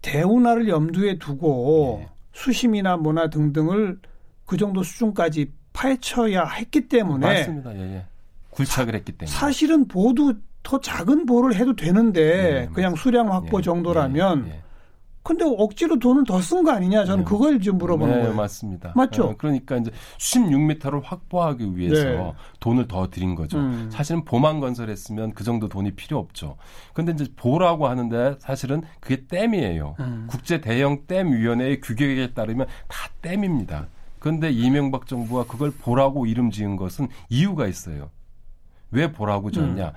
대운하를 0.03 0.69
염두에 0.69 1.19
두고 1.19 2.01
예. 2.03 2.09
수심이나 2.33 2.97
뭐나 2.97 3.31
등등을 3.31 3.99
그 4.45 4.57
정도 4.57 4.83
수준까지 4.83 5.53
파헤쳐야 5.73 6.45
했기 6.45 6.89
때문에 6.89 7.27
맞습니다. 7.27 7.75
예, 7.77 7.81
예. 7.81 8.07
굴착을 8.51 8.95
했기 8.95 9.13
때문에 9.13 9.35
사실은 9.35 9.89
보도 9.89 10.35
더 10.63 10.81
작은 10.81 11.27
보를 11.27 11.55
해도 11.57 11.77
되는데 11.77 12.63
예, 12.63 12.69
그냥 12.73 12.95
수량 12.95 13.33
확보 13.33 13.59
예, 13.59 13.63
정도라면 13.63 14.49
예, 14.49 14.63
근데 15.25 15.45
억지로 15.45 15.99
돈을 15.99 16.23
더 16.25 16.39
쓴 16.39 16.63
거 16.63 16.71
아니냐? 16.71 17.05
저는 17.07 17.25
네. 17.25 17.29
그걸 17.31 17.59
지금 17.61 17.79
물어보는 17.79 18.15
네, 18.15 18.21
거예요. 18.23 18.37
맞습니다. 18.37 18.93
맞죠? 18.95 19.25
어, 19.25 19.35
그러니까 19.39 19.79
이제 19.79 19.91
16m를 20.19 21.01
확보하기 21.03 21.77
위해서 21.77 22.05
네. 22.05 22.33
돈을 22.61 22.87
더 22.87 23.09
들인 23.09 23.35
거죠. 23.35 23.59
음. 23.59 23.89
사실은 23.91 24.25
보만 24.25 24.61
건설했으면 24.61 25.33
그 25.33 25.43
정도 25.43 25.69
돈이 25.69 25.93
필요 25.93 26.19
없죠. 26.19 26.57
근데 26.93 27.13
이제 27.13 27.27
보라고 27.37 27.89
하는데 27.89 28.37
사실은 28.39 28.83
그게 29.01 29.25
댐이에요. 29.27 29.97
음. 30.01 30.27
국제 30.29 30.61
대형 30.61 31.07
댐 31.07 31.33
위원회의 31.33 31.81
규격에 31.81 32.35
따르면 32.35 32.67
다 32.87 33.09
댐입니다. 33.23 33.87
그런데 34.19 34.51
이명박 34.51 35.07
정부가 35.07 35.45
그걸 35.45 35.71
보라고 35.71 36.27
이름 36.27 36.51
지은 36.51 36.77
것은 36.77 37.09
이유가 37.31 37.67
있어요. 37.67 38.11
왜 38.91 39.11
보라고 39.11 39.51
지었냐? 39.51 39.87
음. 39.89 39.93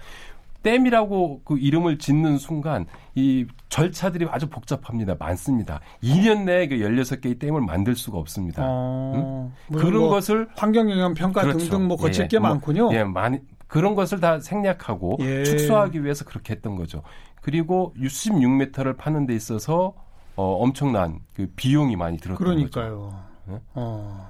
댐이라고 0.63 1.41
그 1.43 1.57
이름을 1.57 1.97
짓는 1.97 2.37
순간 2.37 2.85
이 3.15 3.45
절차들이 3.69 4.27
아주 4.29 4.49
복잡합니다. 4.49 5.15
많습니다. 5.19 5.79
2년 6.03 6.43
내에 6.43 6.67
그 6.67 6.75
16개의 6.75 7.39
댐을 7.39 7.61
만들 7.61 7.95
수가 7.95 8.17
없습니다. 8.17 8.63
어, 8.65 9.51
응? 9.71 9.77
그런 9.77 10.01
뭐 10.01 10.09
것을 10.09 10.47
환경영향 10.55 11.13
평가 11.13 11.41
그렇죠. 11.41 11.59
등등 11.59 11.87
뭐 11.87 11.97
거칠 11.97 12.25
예, 12.25 12.27
게 12.27 12.39
뭐, 12.39 12.49
많군요. 12.49 12.89
예, 12.93 13.03
많이 13.03 13.39
그런 13.67 13.95
것을 13.95 14.19
다 14.19 14.39
생략하고 14.39 15.17
예. 15.21 15.43
축소하기 15.43 16.03
위해서 16.03 16.25
그렇게 16.25 16.53
했던 16.53 16.75
거죠. 16.75 17.03
그리고 17.41 17.93
66m를 17.97 18.97
파는 18.97 19.25
데 19.25 19.35
있어서 19.35 19.93
어, 20.35 20.57
엄청난 20.61 21.19
그 21.33 21.51
비용이 21.55 21.95
많이 21.95 22.17
들었던 22.17 22.37
그러니까요. 22.37 22.99
거죠. 22.99 23.23
네? 23.47 23.59
어. 23.73 24.29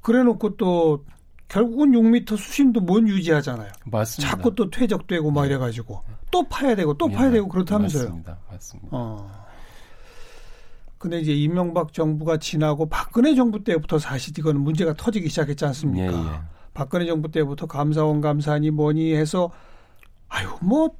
그래놓고 0.00 0.56
또 0.56 1.04
결국은 1.48 1.92
6m 1.92 2.36
수심도 2.36 2.80
못 2.80 3.06
유지하잖아요. 3.06 3.70
맞습니다. 3.84 4.36
자꾸 4.36 4.54
또 4.54 4.68
퇴적되고 4.68 5.30
막 5.30 5.42
네. 5.42 5.48
이래가지고 5.48 6.02
또 6.30 6.42
파야 6.48 6.74
되고 6.74 6.94
또 6.94 7.08
파야 7.08 7.28
예, 7.28 7.32
되고 7.32 7.48
그렇다면서요. 7.48 8.02
맞습니다. 8.04 8.38
맞습니다. 8.50 8.88
어. 8.90 9.46
근데 10.98 11.20
이제 11.20 11.32
이명박 11.32 11.92
정부가 11.92 12.38
지나고 12.38 12.88
박근혜 12.88 13.34
정부 13.34 13.62
때부터 13.62 13.98
사실 13.98 14.36
이거는 14.36 14.60
문제가 14.60 14.94
터지기 14.94 15.28
시작했지 15.28 15.64
않습니까? 15.66 16.12
예, 16.12 16.16
예. 16.16 16.40
박근혜 16.74 17.06
정부 17.06 17.30
때부터 17.30 17.66
감사원 17.66 18.20
감사니 18.20 18.70
뭐니 18.70 19.14
해서 19.14 19.50
아유 20.28 20.48
뭐 20.60 20.90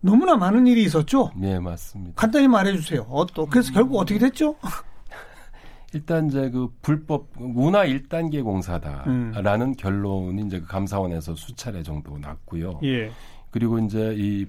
너무나 0.00 0.36
많은 0.36 0.66
일이 0.66 0.84
있었죠. 0.84 1.32
네 1.36 1.58
맞습니다. 1.58 2.12
간단히 2.14 2.46
말해주세요. 2.46 3.06
어, 3.08 3.26
또 3.26 3.46
그래서 3.46 3.72
음... 3.72 3.74
결국 3.74 3.98
어떻게 3.98 4.18
됐죠? 4.18 4.54
일단 5.94 6.28
이제 6.28 6.50
그 6.50 6.68
불법 6.82 7.28
문화 7.36 7.84
1단계 7.86 8.44
공사다라는 8.44 9.66
음. 9.68 9.74
결론이 9.74 10.42
이제 10.46 10.60
그 10.60 10.66
감사원에서 10.66 11.34
수차례 11.34 11.82
정도 11.82 12.18
났고요. 12.18 12.80
예. 12.84 13.10
그리고 13.50 13.78
이제 13.78 14.14
이 14.16 14.46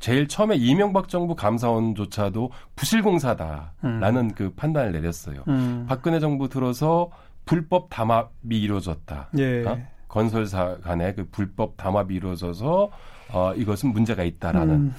제일 0.00 0.26
처음에 0.26 0.56
이명박 0.56 1.08
정부 1.08 1.36
감사원조차도 1.36 2.50
부실공사다라는 2.74 4.16
음. 4.16 4.34
그 4.34 4.52
판단을 4.54 4.92
내렸어요. 4.92 5.44
음. 5.46 5.86
박근혜 5.88 6.18
정부 6.18 6.48
들어서 6.48 7.10
불법 7.44 7.90
담합이 7.90 8.60
이루어졌다. 8.60 9.28
예. 9.38 9.64
어? 9.64 9.78
건설사 10.08 10.78
간의 10.78 11.14
그 11.14 11.28
불법 11.30 11.76
담합이 11.76 12.14
이루어져서 12.14 12.90
어, 13.32 13.54
이것은 13.54 13.92
문제가 13.92 14.24
있다라는 14.24 14.74
음. 14.74 14.94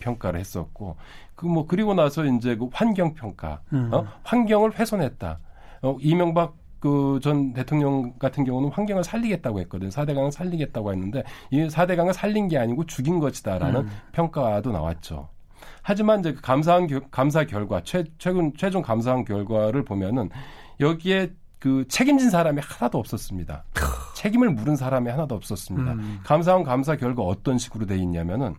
평가를 0.00 0.40
했었고 0.40 0.96
그 1.38 1.46
뭐 1.46 1.66
그리고 1.66 1.94
나서 1.94 2.24
이제 2.24 2.56
그 2.56 2.68
환경 2.72 3.14
평가, 3.14 3.60
음. 3.72 3.90
어? 3.92 4.04
환경을 4.24 4.76
훼손했다. 4.76 5.38
어, 5.82 5.96
이명박 6.00 6.56
그전 6.80 7.52
대통령 7.52 8.12
같은 8.18 8.44
경우는 8.44 8.70
환경을 8.70 9.04
살리겠다고 9.04 9.60
했거든. 9.60 9.90
사대강을 9.90 10.32
살리겠다고 10.32 10.92
했는데 10.92 11.22
이 11.50 11.70
사대강을 11.70 12.12
살린 12.12 12.48
게 12.48 12.58
아니고 12.58 12.86
죽인 12.86 13.20
것이다라는 13.20 13.82
음. 13.82 13.90
평가도 14.12 14.72
나왔죠. 14.72 15.28
하지만 15.82 16.20
이제 16.20 16.32
그 16.34 16.40
감사한 16.40 16.88
감사 17.10 17.44
결과 17.44 17.82
최, 17.84 18.04
최근 18.18 18.52
최종 18.56 18.82
감사한 18.82 19.24
결과를 19.24 19.84
보면은 19.84 20.30
여기에 20.80 21.32
그 21.60 21.86
책임진 21.88 22.30
사람이 22.30 22.60
하나도 22.62 22.98
없었습니다. 22.98 23.64
책임을 24.14 24.50
물은 24.50 24.76
사람이 24.76 25.08
하나도 25.08 25.34
없었습니다. 25.36 25.92
음. 25.92 26.20
감사원 26.24 26.64
감사 26.64 26.96
결과 26.96 27.22
어떤 27.22 27.58
식으로 27.58 27.86
돼 27.86 27.96
있냐면은 27.96 28.54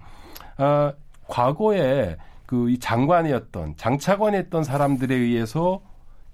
아, 0.58 0.94
과거에 1.28 2.18
그 2.50 2.68
이 2.70 2.80
장관이었던 2.80 3.76
장차관이었던 3.78 4.64
사람들에 4.64 5.14
의해서 5.14 5.82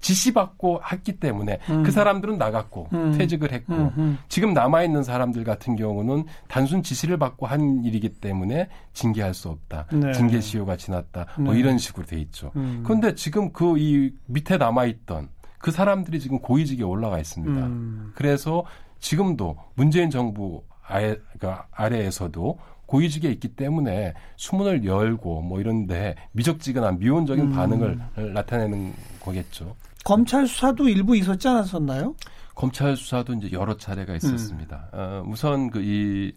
지시받고 0.00 0.80
했기 0.90 1.18
때문에 1.20 1.58
음. 1.68 1.82
그 1.82 1.90
사람들은 1.90 2.38
나갔고 2.38 2.88
음. 2.94 3.12
퇴직을 3.18 3.52
했고 3.52 3.74
음. 3.74 3.90
음. 3.98 4.18
지금 4.28 4.54
남아 4.54 4.82
있는 4.84 5.02
사람들 5.02 5.44
같은 5.44 5.76
경우는 5.76 6.24
단순 6.48 6.82
지시를 6.82 7.18
받고 7.18 7.46
한 7.46 7.84
일이기 7.84 8.08
때문에 8.08 8.68
징계할 8.94 9.34
수 9.34 9.50
없다. 9.50 9.86
네. 9.92 10.12
징계 10.12 10.40
시효가 10.40 10.76
지났다. 10.78 11.26
뭐 11.38 11.52
네. 11.52 11.60
이런 11.60 11.76
식으로 11.76 12.06
돼 12.06 12.18
있죠. 12.20 12.50
음. 12.56 12.82
그런데 12.82 13.14
지금 13.14 13.52
그 13.52 13.76
이 13.76 14.10
밑에 14.26 14.56
남아 14.56 14.86
있던 14.86 15.28
그 15.58 15.70
사람들이 15.70 16.18
지금 16.20 16.38
고위직에 16.38 16.82
올라가 16.82 17.18
있습니다. 17.18 17.66
음. 17.66 18.12
그래서 18.14 18.64
지금도 19.00 19.56
문재인 19.74 20.08
정부 20.08 20.62
아래, 20.86 21.16
그러니까 21.38 21.66
아래에서도 21.72 22.58
고위직에 22.86 23.30
있기 23.32 23.48
때문에 23.48 24.14
수문을 24.36 24.84
열고 24.84 25.42
뭐 25.42 25.60
이런데 25.60 26.14
미적지근한 26.32 26.98
미온적인 26.98 27.44
음. 27.46 27.52
반응을 27.52 28.32
나타내는 28.34 28.94
거겠죠. 29.20 29.74
검찰 30.04 30.46
수사도 30.46 30.88
일부 30.88 31.16
있었지 31.16 31.48
않았었나요? 31.48 32.14
검찰 32.54 32.96
수사도 32.96 33.34
이제 33.34 33.50
여러 33.52 33.76
차례가 33.76 34.14
있었습니다. 34.14 34.88
음. 34.94 34.98
어, 34.98 35.24
우선 35.26 35.70
그 35.70 35.80
이 35.82 36.32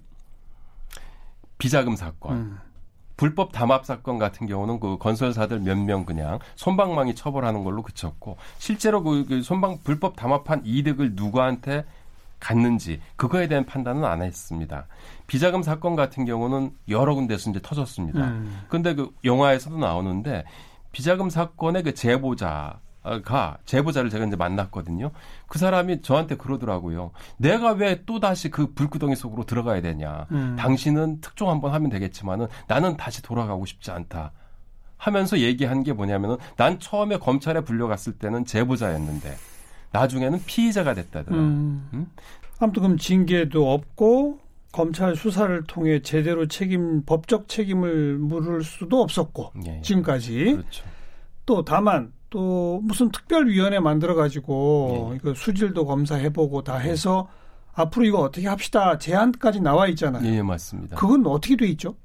비자금 1.57 1.95
사건. 1.95 2.37
음. 2.37 2.57
불법 3.17 3.51
담합 3.51 3.85
사건 3.85 4.17
같은 4.17 4.47
경우는 4.47 4.79
그 4.79 4.97
건설사들 4.97 5.59
몇 5.59 5.77
명 5.77 6.05
그냥 6.05 6.39
손방망이 6.55 7.15
처벌하는 7.15 7.65
걸로 7.65 7.81
그쳤고 7.83 8.37
실제로 8.59 9.03
그, 9.03 9.25
그 9.25 9.41
손방 9.41 9.79
불법 9.83 10.15
담합한 10.15 10.61
이득을 10.63 11.15
누구한테 11.15 11.83
갔는지 12.39 13.01
그거에 13.15 13.47
대한 13.47 13.65
판단은 13.65 14.03
안 14.05 14.21
했습니다. 14.21 14.87
비자금 15.27 15.61
사건 15.63 15.95
같은 15.95 16.25
경우는 16.25 16.71
여러 16.87 17.15
군데서 17.15 17.49
이제 17.49 17.59
터졌습니다. 17.61 18.19
음. 18.19 18.61
근데 18.69 18.95
그 18.95 19.11
영화에서도 19.23 19.77
나오는데 19.77 20.45
비자금 20.91 21.29
사건의 21.29 21.83
그 21.83 21.93
제보자 21.93 22.79
가 23.23 23.57
제보자를 23.65 24.09
제가 24.09 24.25
이제 24.25 24.35
만났거든요. 24.35 25.11
그 25.47 25.57
사람이 25.57 26.01
저한테 26.01 26.35
그러더라고요. 26.35 27.11
내가 27.37 27.71
왜 27.71 28.03
또 28.05 28.19
다시 28.19 28.49
그 28.49 28.73
불구덩이 28.73 29.15
속으로 29.15 29.45
들어가야 29.45 29.81
되냐. 29.81 30.27
음. 30.31 30.55
당신은 30.59 31.21
특종 31.21 31.49
한번 31.49 31.73
하면 31.73 31.89
되겠지만은 31.89 32.47
나는 32.67 32.97
다시 32.97 33.21
돌아가고 33.21 33.65
싶지 33.65 33.91
않다. 33.91 34.31
하면서 34.97 35.39
얘기한 35.39 35.83
게 35.83 35.93
뭐냐면은 35.93 36.37
난 36.57 36.77
처음에 36.79 37.17
검찰에 37.17 37.61
불려갔을 37.61 38.13
때는 38.13 38.45
제보자였는데 38.45 39.35
나중에는 39.91 40.43
피의자가 40.45 40.93
됐다더라. 40.93 41.37
음. 41.37 41.89
음? 41.93 42.07
아무튼 42.59 42.83
그럼 42.83 42.97
징계도 42.97 43.71
없고 43.71 44.39
검찰 44.71 45.15
수사를 45.15 45.63
통해 45.63 46.01
제대로 46.01 46.47
책임 46.47 47.03
법적 47.05 47.47
책임을 47.47 48.17
물을 48.17 48.63
수도 48.63 49.01
없었고 49.01 49.53
예, 49.65 49.77
예. 49.77 49.81
지금까지 49.81 50.53
그렇죠. 50.53 50.85
또 51.45 51.65
다만 51.65 52.11
또 52.29 52.79
무슨 52.83 53.09
특별위원회 53.11 53.79
만들어 53.79 54.13
가지고 54.13 55.09
네. 55.11 55.15
이거 55.17 55.33
수질도 55.33 55.85
검사해보고 55.85 56.63
다 56.63 56.77
해서 56.77 57.27
네. 57.31 57.81
앞으로 57.81 58.05
이거 58.05 58.19
어떻게 58.19 58.47
합시다 58.47 58.97
제안까지 58.99 59.61
나와 59.61 59.87
있잖아요. 59.87 60.23
예, 60.25 60.41
맞습니다. 60.41 60.97
그건 60.97 61.25
어떻게 61.25 61.55
돼 61.55 61.67
있죠? 61.69 61.95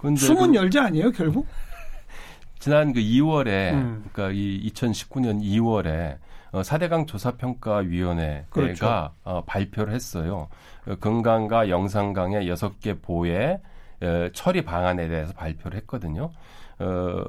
숨은 0.00 0.52
그, 0.52 0.54
열자 0.54 0.84
아니에요, 0.84 1.10
결국? 1.10 1.46
지난 2.60 2.92
그 2.92 3.00
2월에 3.00 3.72
음. 3.72 4.04
그러니까 4.12 4.32
이 4.36 4.70
2019년 4.70 5.42
2월에 5.42 6.18
어, 6.52 6.62
4대강 6.62 7.06
조사평가위원회가 7.06 8.46
그렇죠. 8.50 9.10
어, 9.24 9.44
발표를 9.44 9.94
했어요. 9.94 10.48
어, 10.86 10.94
금강과 10.96 11.68
영산강의 11.68 12.48
6개 12.48 13.02
보의 13.02 13.60
어, 14.02 14.28
처리 14.32 14.62
방안에 14.62 15.08
대해서 15.08 15.32
발표를 15.32 15.78
했거든요. 15.80 16.30
어, 16.78 17.24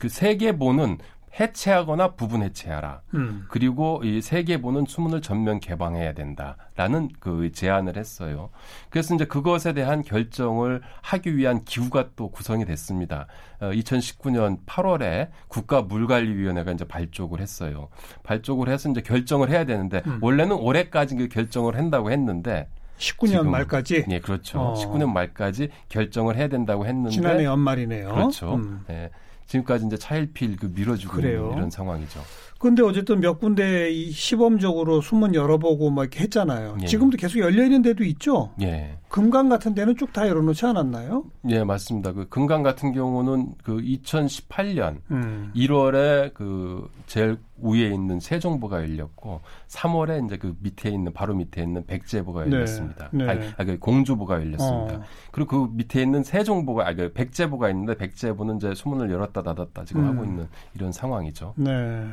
그세계보는 0.00 0.98
해체하거나 1.38 2.12
부분 2.12 2.42
해체하라. 2.42 3.00
음. 3.14 3.46
그리고 3.48 4.00
이 4.04 4.20
세계보는 4.20 4.84
수문을 4.86 5.22
전면 5.22 5.60
개방해야 5.60 6.12
된다라는 6.12 7.10
그 7.20 7.50
제안을 7.52 7.96
했어요. 7.96 8.50
그래서 8.90 9.14
이제 9.14 9.24
그것에 9.24 9.72
대한 9.72 10.02
결정을 10.02 10.82
하기 11.00 11.36
위한 11.36 11.64
기구가 11.64 12.10
또 12.16 12.30
구성이 12.30 12.64
됐습니다. 12.64 13.26
어, 13.60 13.70
2019년 13.70 14.64
8월에 14.66 15.28
국가물관리위원회가 15.48 16.72
이제 16.72 16.84
발족을 16.84 17.40
했어요. 17.40 17.88
발족을 18.24 18.68
해서 18.68 18.90
이제 18.90 19.00
결정을 19.00 19.50
해야 19.50 19.64
되는데 19.64 20.02
음. 20.06 20.18
원래는 20.20 20.56
올해까지 20.56 21.16
그 21.16 21.28
결정을 21.28 21.76
한다고 21.76 22.10
했는데 22.10 22.68
19년 22.98 23.28
지금, 23.28 23.50
말까지? 23.50 24.04
네, 24.06 24.20
그렇죠. 24.20 24.60
어. 24.60 24.74
19년 24.74 25.10
말까지 25.12 25.70
결정을 25.88 26.36
해야 26.36 26.48
된다고 26.48 26.86
했는데 26.86 27.10
지난해 27.10 27.44
연말이네요. 27.44 28.08
그렇죠. 28.12 28.54
음. 28.54 28.84
네. 28.86 29.10
지금까지 29.52 29.84
이제 29.86 29.98
차일피일 29.98 30.56
그 30.56 30.72
밀어주고 30.74 31.12
그래요. 31.14 31.42
있는 31.44 31.56
이런 31.58 31.70
상황이죠. 31.70 32.20
근데 32.62 32.80
어쨌든 32.80 33.18
몇 33.18 33.40
군데 33.40 33.90
이 33.90 34.12
시범적으로 34.12 35.00
수문 35.00 35.34
열어보고 35.34 35.90
막 35.90 36.02
이렇게 36.02 36.20
했잖아요. 36.20 36.78
예. 36.80 36.86
지금도 36.86 37.16
계속 37.16 37.40
열려 37.40 37.64
있는 37.64 37.82
데도 37.82 38.04
있죠. 38.04 38.52
예. 38.62 38.98
금강 39.08 39.48
같은 39.48 39.74
데는 39.74 39.96
쭉 39.96 40.12
다 40.12 40.28
열어놓지 40.28 40.64
않았나요? 40.66 41.24
예, 41.48 41.64
맞습니다. 41.64 42.12
그 42.12 42.28
금강 42.28 42.62
같은 42.62 42.92
경우는 42.92 43.54
그 43.64 43.78
2018년 43.78 44.98
음. 45.10 45.50
1월에 45.56 46.34
그 46.34 46.88
제일 47.06 47.36
위에 47.60 47.88
있는 47.88 48.20
세종보가 48.20 48.82
열렸고 48.82 49.40
3월에 49.66 50.24
이제 50.24 50.36
그 50.36 50.54
밑에 50.60 50.88
있는 50.90 51.12
바로 51.12 51.34
밑에 51.34 51.62
있는 51.62 51.84
백제보가 51.84 52.44
네. 52.44 52.52
열렸습니다. 52.52 53.08
네. 53.10 53.24
네. 53.24 53.52
아니, 53.56 53.70
그 53.70 53.78
공주보가 53.80 54.36
열렸습니다. 54.36 54.94
어. 54.98 55.02
그리고 55.32 55.66
그 55.66 55.72
밑에 55.74 56.00
있는 56.02 56.22
세종보가 56.22 56.86
아니 56.86 56.96
그 56.96 57.12
백제보가 57.12 57.70
있는데 57.70 57.96
백제보는 57.96 58.58
이제 58.58 58.72
수문을 58.72 59.10
열었다 59.10 59.42
닫았다 59.42 59.84
지금 59.84 60.02
음. 60.02 60.08
하고 60.10 60.24
있는 60.24 60.46
이런 60.76 60.92
상황이죠. 60.92 61.54
네. 61.56 62.06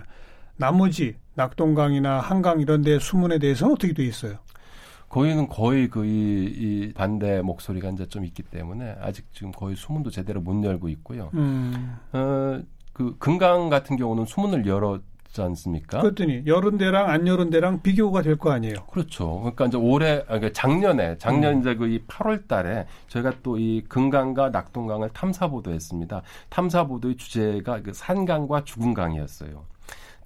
나머지 0.60 1.16
낙동강이나 1.36 2.20
한강 2.20 2.60
이런 2.60 2.82
데 2.82 3.00
수문에 3.00 3.40
대해서는 3.40 3.74
어떻게 3.74 3.94
돼 3.94 4.04
있어요? 4.04 4.36
거기는 5.08 5.48
거의 5.48 5.88
그 5.88 6.06
이, 6.06 6.10
이 6.90 6.94
반대 6.94 7.42
목소리가 7.42 7.90
이제 7.90 8.06
좀 8.08 8.26
있기 8.26 8.44
때문에 8.44 8.98
아직 9.02 9.26
지금 9.34 9.52
거의 9.52 9.76
수문도 9.76 10.12
제대로 10.12 10.42
못 10.42 10.64
열고 10.64 10.90
있고요. 10.90 11.32
음. 11.34 11.96
어, 12.12 12.62
그 12.94 13.16
금강 13.18 13.70
같은 13.70 13.96
경우는 13.96 14.26
수문을 14.26 14.68
열어 14.68 15.00
있지 15.30 15.42
않습니까? 15.42 16.02
그랬더니 16.02 16.44
열은 16.46 16.78
데랑 16.78 17.10
안 17.10 17.26
열은 17.26 17.50
데랑 17.52 17.82
비교가 17.82 18.22
될 18.22 18.36
거 18.36 18.52
아니에요. 18.52 18.76
그렇죠. 18.92 19.40
그러니까 19.40 19.66
이제 19.68 19.78
올해 19.78 20.24
그러니까 20.26 20.52
작년에 20.52 21.18
작년 21.18 21.56
음. 21.56 21.60
이제 21.62 21.76
그 21.76 21.88
이 21.88 22.00
8월 22.06 22.48
달에 22.48 22.86
저희가 23.08 23.32
또 23.42 23.58
이 23.58 23.82
금강과 23.88 24.50
낙동강을 24.50 25.10
탐사 25.14 25.48
보도했습니다. 25.48 26.22
탐사 26.50 26.84
보도의 26.86 27.16
주제가 27.16 27.82
그 27.82 27.94
산강과 27.94 28.66
죽은 28.66 28.94
강이었어요. 28.94 29.64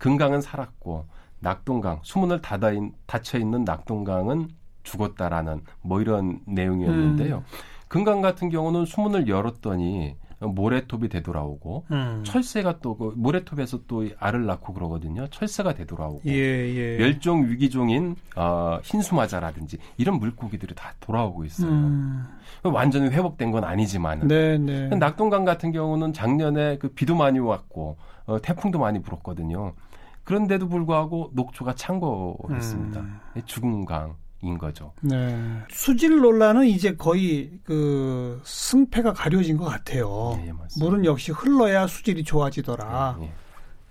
금강은 0.04 0.42
살았고 0.42 1.06
낙동강 1.39 2.00
수문을 2.04 2.42
닫아 2.42 2.72
닫혀 3.06 3.38
있는 3.38 3.63
낙동강은 3.63 4.50
죽었다라는 4.84 5.62
뭐 5.82 6.02
이런 6.02 6.42
내용이었는데요. 6.46 7.38
음. 7.38 7.44
금강 7.88 8.20
같은 8.20 8.50
경우는 8.50 8.84
수문을 8.84 9.30
열었더니 9.30 10.18
모래톱이 10.42 11.08
되돌아오고 11.08 11.86
음. 11.92 12.22
철새가 12.26 12.80
또 12.80 12.98
그 12.98 13.13
모래톱에서 13.16 13.84
또 13.88 14.06
알을 14.20 14.46
낳고 14.46 14.74
그러거든요. 14.74 15.28
철새가 15.30 15.74
되돌아오고 15.74 16.24
예, 16.26 16.34
예. 16.34 16.98
멸종 16.98 17.46
위기종인 17.48 18.18
어, 18.36 18.80
흰수마자라든지 18.84 19.78
이런 19.96 20.20
물고기들이 20.20 20.76
다 20.76 20.96
돌아오고 21.00 21.46
있어요. 21.46 21.72
음. 21.72 22.28
완전히 22.63 23.08
회복된 23.08 23.52
건 23.52 23.63
아니지만 23.63 24.28
네, 24.28 24.58
네. 24.58 24.89
낙동강 24.89 25.46
같은 25.46 25.72
경우는 25.72 26.12
작년에 26.12 26.78
그 26.78 26.89
비도 26.89 27.16
많이 27.16 27.39
왔고 27.39 27.96
어, 28.26 28.42
태풍도 28.42 28.80
많이 28.80 29.02
불었거든요. 29.02 29.74
그런데도 30.23 30.67
불구하고 30.67 31.31
녹초가 31.33 31.75
창궐했습니다. 31.75 32.99
음. 33.01 33.41
죽은 33.45 33.86
강. 33.86 34.15
인 34.45 34.57
거죠. 34.57 34.91
네. 34.99 35.39
수질 35.69 36.19
논란은 36.19 36.67
이제 36.67 36.97
거의 36.97 37.49
그 37.63 38.41
승패가 38.43 39.13
가려진 39.13 39.55
것 39.55 39.63
같아요. 39.63 40.38
네, 40.38 40.51
물은 40.79 41.05
역시 41.05 41.31
흘러야 41.31 41.88
수질이 41.88 42.25
좋아지더라. 42.25 43.15
네, 43.19 43.27
네. 43.27 43.33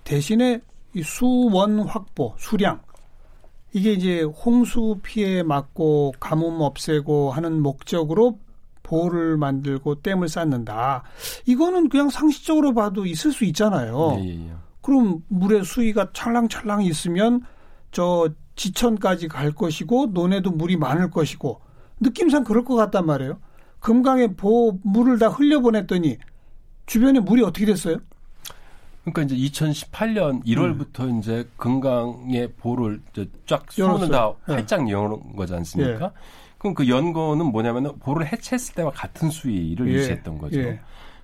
대신에 0.05 0.61
이 0.93 1.03
수원 1.03 1.81
확보, 1.81 2.35
수량 2.37 2.83
이게 3.73 3.93
이제 3.95 4.23
홍수 4.23 4.99
피해 5.03 5.43
막고 5.43 6.13
가뭄 6.21 6.61
없애고 6.61 7.31
하는 7.31 7.63
목적으로 7.63 8.39
보호를 8.83 9.39
만들고 9.39 10.03
댐을 10.03 10.29
쌓는다. 10.29 11.03
이거는 11.47 11.89
그냥 11.89 12.11
상식적으로 12.11 12.75
봐도 12.75 13.07
있을 13.07 13.33
수 13.33 13.47
있잖아요. 13.47 14.19
예, 14.19 14.25
예, 14.25 14.49
예. 14.51 14.55
그럼 14.83 15.23
물의 15.29 15.65
수위가 15.65 16.11
찰랑찰랑 16.13 16.83
있으면 16.83 17.43
저 17.93 18.29
지천까지 18.57 19.29
갈 19.29 19.53
것이고 19.53 20.09
논에도 20.13 20.51
물이 20.51 20.77
많을 20.77 21.11
것이고 21.11 21.61
느낌상 22.01 22.45
그럴 22.45 22.65
것 22.65 22.75
같단 22.75 23.07
말이에요. 23.07 23.39
금강에 23.81 24.29
보 24.35 24.79
물을 24.83 25.19
다 25.19 25.29
흘려보냈더니 25.29 26.19
주변에 26.87 27.21
물이 27.21 27.43
어떻게 27.43 27.65
됐어요? 27.65 27.99
그러니까 29.05 29.23
이제 29.23 29.37
2018년 29.37 30.45
1월부터 30.45 31.01
음. 31.01 31.19
이제 31.19 31.49
금강의 31.57 32.53
보를 32.59 33.01
쫙 33.47 33.65
수문을 33.71 34.11
다 34.11 34.33
예. 34.49 34.53
활짝 34.55 34.85
네. 34.85 34.93
여는 34.93 35.35
거지 35.35 35.55
않습니까? 35.55 36.05
예. 36.07 36.11
그럼 36.59 36.75
그 36.75 36.89
연거는 36.89 37.47
뭐냐면은 37.47 37.99
보를 37.99 38.31
해체했을 38.31 38.75
때와 38.77 38.93
같은 38.93 39.31
수위를 39.31 39.89
예. 39.89 39.95
유지했던 39.95 40.39
거죠. 40.39 40.61
예. 40.61 40.81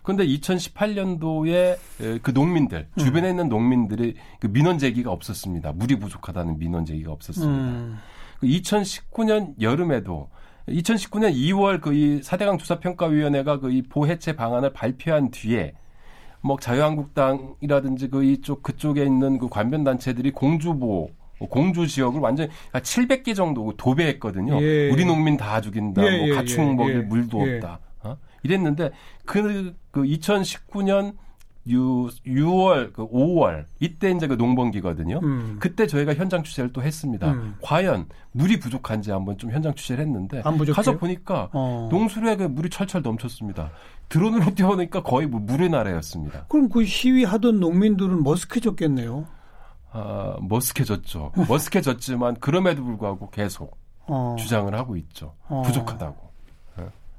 그런데 0.09 0.27
2018년도에 0.27 1.77
그 2.23 2.31
농민들 2.31 2.89
음. 2.95 2.99
주변에 2.99 3.29
있는 3.29 3.51
농민들이 3.51 4.15
그 4.41 4.47
민원 4.47 4.79
제기가 4.79 5.11
없었습니다. 5.13 5.73
물이 5.73 5.99
부족하다는 5.99 6.59
민원 6.59 6.87
제기가 6.87 7.13
없었습니다. 7.13 7.53
음. 7.53 7.99
2019년 8.43 9.49
그 9.59 9.63
여름에도 9.63 10.31
2019년 10.67 11.35
2월 11.35 11.83
그 11.83 11.93
이 11.93 12.23
사대강 12.23 12.57
조사평가위원회가 12.57 13.61
그 13.61 13.71
이 13.71 13.83
보해체 13.83 14.35
방안을 14.35 14.73
발표한 14.73 15.31
뒤에 15.31 15.75
뭐 16.41 16.57
자유한국당이라든지 16.59 18.09
그 18.09 18.25
이쪽 18.25 18.63
그쪽에 18.63 19.05
있는 19.05 19.37
그 19.37 19.51
관변 19.51 19.85
단체들이 19.85 20.31
공주보 20.31 21.11
공주 21.51 21.87
지역을 21.87 22.21
완전히 22.21 22.49
700개 22.73 23.37
정도 23.37 23.75
도배했거든요. 23.77 24.59
예. 24.63 24.89
우리 24.89 25.05
농민 25.05 25.37
다 25.37 25.61
죽인다. 25.61 26.03
예, 26.03 26.17
뭐 26.19 26.29
예, 26.29 26.35
가축 26.35 26.61
예, 26.61 26.65
먹일 26.73 26.95
예. 26.97 27.01
물도 27.01 27.41
없다. 27.43 27.81
어? 28.39 28.41
이랬는데 28.43 28.91
그, 29.25 29.75
그 29.91 30.03
2019년 30.03 31.15
6, 31.69 32.25
6월, 32.27 32.93
그 32.93 33.07
5월 33.07 33.67
이때 33.79 34.11
이제 34.11 34.27
그 34.27 34.35
농번기거든요. 34.35 35.21
음. 35.23 35.57
그때 35.61 35.87
저희가 35.87 36.15
현장 36.15 36.43
취재를 36.43 36.73
또 36.73 36.83
했습니다. 36.83 37.31
음. 37.31 37.57
과연 37.63 38.07
물이 38.33 38.59
부족한지 38.59 39.11
한번 39.11 39.37
좀 39.37 39.51
현장 39.51 39.75
취재를 39.75 40.05
했는데 40.05 40.43
가서 40.73 40.97
보니까 40.97 41.51
어. 41.53 41.89
농수로에 41.91 42.37
그 42.37 42.45
물이 42.45 42.71
철철 42.71 43.03
넘쳤습니다. 43.03 43.71
드론으로 44.09 44.53
뛰어오니까 44.57 45.03
거의 45.03 45.27
뭐 45.27 45.41
물의 45.41 45.69
나라였습니다. 45.69 46.47
그럼 46.49 46.69
그 46.71 46.85
시위하던 46.85 47.61
농민들은 47.61 48.25
머쓱해졌겠네요. 48.25 49.27
아, 49.91 50.37
머쓱해졌죠. 50.41 51.33
머쓱해졌지만 51.33 52.41
그럼에도 52.41 52.83
불구하고 52.83 53.29
계속 53.31 53.77
어. 54.07 54.37
주장을 54.39 54.75
하고 54.75 54.97
있죠. 54.97 55.35
어. 55.49 55.63
부족하다고. 55.63 56.28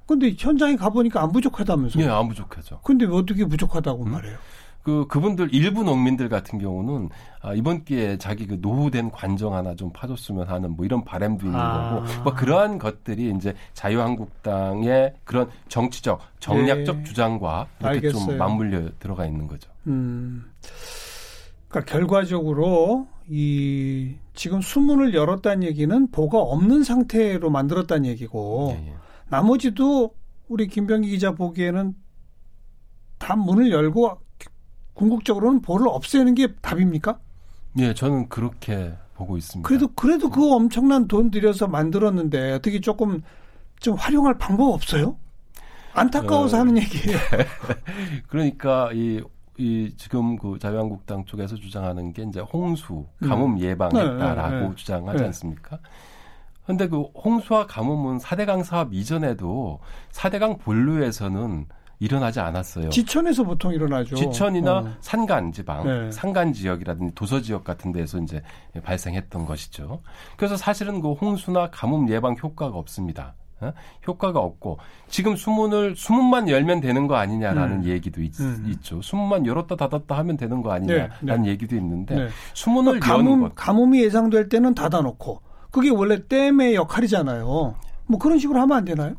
근데 0.09 0.33
현장에 0.35 0.75
가보니까 0.75 1.21
안 1.21 1.31
부족하다면서요? 1.31 2.03
네, 2.03 2.11
안 2.11 2.27
부족하죠. 2.27 2.79
근데 2.83 3.05
어떻게 3.05 3.45
부족하다고 3.45 4.05
음? 4.05 4.11
말해요? 4.11 4.37
그 4.81 5.05
그분들 5.07 5.53
일부 5.53 5.83
농민들 5.83 6.29
같은 6.29 6.57
경우는 6.57 7.09
아, 7.43 7.53
이번 7.53 7.85
기회에 7.85 8.17
자기 8.17 8.47
그 8.47 8.57
노후된 8.59 9.11
관정 9.11 9.53
하나 9.53 9.75
좀 9.75 9.91
파줬으면 9.93 10.47
하는 10.47 10.75
뭐 10.75 10.83
이런 10.83 11.05
바람도 11.05 11.45
있는 11.45 11.59
아. 11.59 12.01
거고 12.07 12.23
뭐 12.23 12.33
그러한 12.33 12.79
것들이 12.79 13.31
이제 13.35 13.53
자유한국당의 13.73 15.13
그런 15.25 15.51
정치적 15.67 16.21
정략적 16.39 16.97
네. 16.97 17.03
주장과 17.03 17.67
이렇게 17.79 17.97
알겠어요. 17.97 18.25
좀 18.25 18.37
맞물려 18.39 18.89
들어가 18.97 19.27
있는 19.27 19.45
거죠. 19.45 19.69
음. 19.85 20.51
그러니까 21.67 21.91
결과적으로 21.91 23.07
이 23.27 24.15
지금 24.33 24.59
수문을 24.59 25.13
열었다는 25.13 25.67
얘기는 25.67 26.09
보가 26.09 26.39
없는 26.39 26.83
상태로 26.83 27.51
만들었다는 27.51 28.07
얘기고 28.07 28.73
네, 28.75 28.85
네. 28.85 28.95
나머지도 29.29 30.13
우리 30.47 30.67
김병기 30.67 31.09
기자 31.09 31.31
보기에는 31.31 31.95
다 33.17 33.35
문을 33.35 33.71
열고 33.71 34.19
궁극적으로는 34.93 35.61
볼을 35.61 35.87
없애는 35.87 36.35
게 36.35 36.53
답입니까? 36.55 37.19
예, 37.77 37.93
저는 37.93 38.29
그렇게 38.29 38.93
보고 39.15 39.37
있습니다. 39.37 39.67
그래도 39.67 39.87
그래도 39.93 40.29
그 40.29 40.53
엄청난 40.53 41.07
돈 41.07 41.29
들여서 41.31 41.67
만들었는데 41.67 42.53
어떻게 42.53 42.81
조금 42.81 43.21
좀 43.79 43.95
활용할 43.95 44.37
방법 44.37 44.73
없어요? 44.73 45.17
안타까워서 45.93 46.57
어, 46.57 46.59
하는 46.61 46.77
얘기예요. 46.77 47.17
그러니까 48.27 48.91
이, 48.93 49.21
이 49.57 49.93
지금 49.97 50.37
그 50.37 50.57
자유한국당 50.59 51.25
쪽에서 51.25 51.55
주장하는 51.55 52.13
게 52.13 52.23
이제 52.23 52.39
홍수 52.39 53.05
가뭄 53.21 53.53
음. 53.53 53.59
예방했다라고 53.59 54.49
네, 54.49 54.61
네, 54.61 54.69
네. 54.69 54.75
주장하지 54.75 55.19
네. 55.19 55.25
않습니까? 55.25 55.79
근데 56.69 56.87
그 56.87 57.01
홍수와 57.15 57.65
가뭄은 57.65 58.19
사대강 58.19 58.61
사업 58.61 58.93
이전에도 58.93 59.79
사대강 60.11 60.59
본류에서는 60.59 61.65
일어나지 61.97 62.41
않았어요. 62.41 62.89
지천에서 62.89 63.43
보통 63.43 63.73
일어나죠. 63.73 64.15
지천이나 64.15 64.77
어. 64.77 64.93
산간 65.01 65.51
지방, 65.51 65.83
네. 65.83 66.11
산간 66.11 66.53
지역이라든지 66.53 67.15
도서 67.15 67.41
지역 67.41 67.63
같은 67.63 67.91
데서 67.91 68.19
이제 68.19 68.43
발생했던 68.83 69.47
것이죠. 69.47 70.03
그래서 70.37 70.57
사실은 70.57 71.01
그 71.01 71.13
홍수나 71.13 71.71
가뭄 71.71 72.07
예방 72.07 72.35
효과가 72.37 72.77
없습니다. 72.77 73.33
어? 73.61 73.73
효과가 74.07 74.39
없고 74.39 74.77
지금 75.07 75.35
수문을 75.35 75.95
수문만 75.95 76.49
열면 76.49 76.81
되는 76.81 77.07
거 77.07 77.15
아니냐라는 77.15 77.77
음. 77.77 77.83
얘기도 77.85 78.21
있, 78.21 78.39
음. 78.41 78.75
죠 78.83 79.01
수문만 79.01 79.47
열었다 79.47 79.75
닫았다 79.75 80.15
하면 80.19 80.37
되는 80.37 80.61
거 80.61 80.71
아니냐라는 80.71 81.17
네, 81.23 81.35
네. 81.35 81.47
얘기도 81.47 81.75
있는데 81.77 82.13
네. 82.15 82.27
수문을 82.53 82.99
그러니까 82.99 83.17
가뭄, 83.17 83.41
것 83.41 83.55
가뭄이 83.55 84.03
예상될 84.03 84.49
때는 84.49 84.75
닫아놓고 84.75 85.48
그게 85.71 85.89
원래 85.89 86.25
댐의 86.27 86.75
역할이잖아요. 86.75 87.75
뭐 88.07 88.19
그런 88.19 88.39
식으로 88.39 88.59
하면 88.61 88.77
안 88.77 88.85
되나요? 88.85 89.15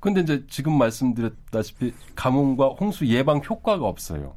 근데 0.00 0.20
이제 0.20 0.44
지금 0.48 0.76
말씀드렸다시피 0.78 1.94
가뭄과 2.14 2.74
홍수 2.80 3.06
예방 3.06 3.40
효과가 3.48 3.86
없어요. 3.86 4.34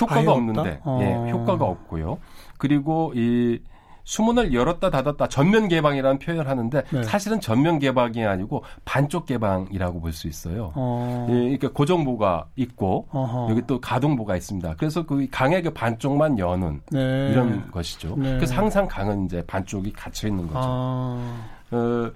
효과가 0.00 0.32
없는데 0.32 0.80
어. 0.84 0.98
예, 1.02 1.30
효과가 1.30 1.64
없고요. 1.64 2.18
그리고 2.58 3.12
이 3.14 3.60
수문을 4.04 4.52
열었다 4.52 4.90
닫았다 4.90 5.28
전면 5.28 5.68
개방이라는 5.68 6.18
표현을 6.18 6.48
하는데 6.48 6.82
네. 6.90 7.02
사실은 7.04 7.40
전면 7.40 7.78
개방이 7.78 8.24
아니고 8.24 8.64
반쪽 8.84 9.26
개방이라고 9.26 10.00
볼 10.00 10.12
수 10.12 10.28
있어요. 10.28 10.72
어. 10.74 11.26
예, 11.30 11.34
그러니까 11.34 11.68
고정보가 11.70 12.46
있고 12.56 13.06
어허. 13.10 13.48
여기 13.50 13.62
또 13.66 13.80
가동보가 13.80 14.36
있습니다. 14.36 14.74
그래서 14.76 15.04
그 15.06 15.26
강의 15.30 15.62
그 15.62 15.70
반쪽만 15.70 16.38
여는 16.38 16.82
네. 16.90 17.30
이런 17.30 17.70
것이죠. 17.70 18.14
네. 18.18 18.36
그래서 18.36 18.54
항상 18.54 18.86
강은 18.86 19.24
이제 19.26 19.42
반쪽이 19.46 19.92
갇혀 19.92 20.28
있는 20.28 20.46
거죠. 20.48 20.60
아. 20.62 21.44
어, 21.70 22.10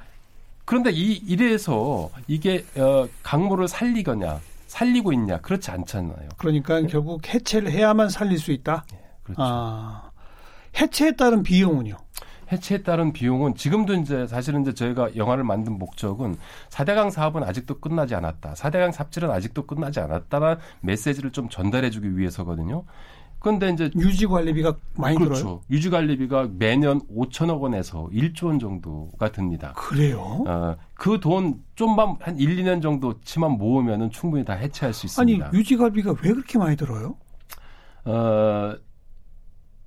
그런데 0.66 0.90
이 0.90 1.12
이래서 1.26 2.10
이게 2.26 2.64
어, 2.76 3.06
강물을 3.22 3.68
살리거냐 3.68 4.40
살리고 4.66 5.12
있냐 5.14 5.38
그렇지 5.38 5.70
않잖아요. 5.70 6.28
그러니까 6.36 6.80
네? 6.80 6.86
결국 6.88 7.26
해체를 7.32 7.70
해야만 7.70 8.08
살릴 8.10 8.38
수 8.38 8.52
있다. 8.52 8.84
네, 8.92 8.98
그렇죠. 9.22 9.42
아. 9.42 10.05
해체에 10.78 11.12
따른 11.12 11.42
비용은요? 11.42 11.96
해체에 12.52 12.82
따른 12.82 13.12
비용은 13.12 13.56
지금도 13.56 13.94
이제 13.94 14.26
사실은 14.28 14.62
이제 14.62 14.72
저희가 14.72 15.16
영화를 15.16 15.42
만든 15.42 15.78
목적은 15.78 16.36
4대강 16.70 17.10
사업은 17.10 17.42
아직도 17.42 17.80
끝나지 17.80 18.14
않았다. 18.14 18.54
4대강 18.54 18.92
삽질은 18.92 19.30
아직도 19.30 19.66
끝나지 19.66 19.98
않았다라는 20.00 20.56
메시지를 20.80 21.32
좀 21.32 21.48
전달해 21.48 21.90
주기 21.90 22.16
위해서거든요. 22.16 22.84
근데 23.40 23.68
이제 23.70 23.90
유지 23.96 24.26
관리비가 24.26 24.76
많이 24.96 25.16
그렇죠. 25.16 25.34
들어요. 25.34 25.60
유지 25.70 25.90
관리비가 25.90 26.48
매년 26.56 27.00
5천억 27.08 27.60
원에서 27.60 28.08
1조 28.12 28.46
원 28.46 28.58
정도가 28.58 29.30
듭니다. 29.32 29.72
그래요? 29.76 30.44
어, 30.46 30.76
그 30.94 31.18
돈 31.20 31.62
좀만 31.74 32.16
한 32.20 32.38
1, 32.38 32.56
2년 32.56 32.80
정도 32.80 33.20
치만 33.22 33.52
모으면은 33.52 34.10
충분히 34.10 34.44
다 34.44 34.54
해체할 34.54 34.92
수 34.94 35.06
있습니다. 35.06 35.46
아니 35.46 35.56
유지 35.56 35.76
관리비가 35.76 36.12
왜 36.22 36.32
그렇게 36.32 36.58
많이 36.58 36.76
들어요? 36.76 37.16
어, 38.04 38.74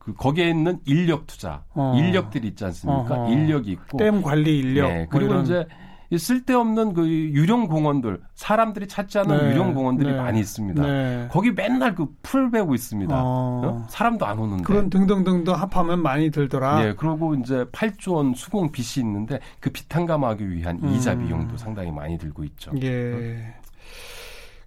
그 0.09 0.13
거기에 0.15 0.49
있는 0.49 0.79
인력 0.85 1.27
투자, 1.27 1.63
어. 1.73 1.93
인력들이 1.97 2.47
있지 2.49 2.65
않습니까? 2.65 3.15
어허. 3.15 3.31
인력이 3.31 3.71
있고, 3.71 3.97
댐 3.97 4.21
관리 4.21 4.59
인력 4.59 4.87
네, 4.89 4.97
뭐 4.99 5.05
그리고 5.09 5.31
이런. 5.33 5.43
이제 5.45 5.65
이 6.11 6.17
쓸데없는 6.17 6.93
그 6.93 7.07
유령 7.07 7.67
공원들, 7.67 8.19
사람들이 8.33 8.87
찾지 8.87 9.19
않는 9.19 9.37
네, 9.37 9.51
유령 9.51 9.75
공원들이 9.75 10.09
네, 10.11 10.17
많이 10.17 10.39
있습니다. 10.39 10.81
네. 10.81 11.27
거기 11.31 11.51
맨날 11.51 11.93
그 11.93 12.07
풀 12.23 12.49
베고 12.49 12.73
있습니다. 12.73 13.15
어. 13.15 13.61
어? 13.63 13.85
사람도 13.89 14.25
안 14.25 14.39
오는데. 14.39 14.63
그런 14.63 14.89
등등등등 14.89 15.53
합하면 15.53 16.01
많이 16.01 16.31
들더라. 16.31 16.83
예, 16.83 16.93
그리고 16.97 17.35
이제 17.35 17.63
8조 17.65 18.13
원 18.15 18.33
수공 18.33 18.71
빚이 18.71 18.99
있는데 19.01 19.39
그 19.59 19.69
빚 19.71 19.87
탕감하기 19.87 20.49
위한 20.49 20.79
음. 20.81 20.89
이자 20.95 21.15
비용도 21.15 21.57
상당히 21.57 21.91
많이 21.91 22.17
들고 22.17 22.43
있죠. 22.43 22.71
예. 22.81 23.53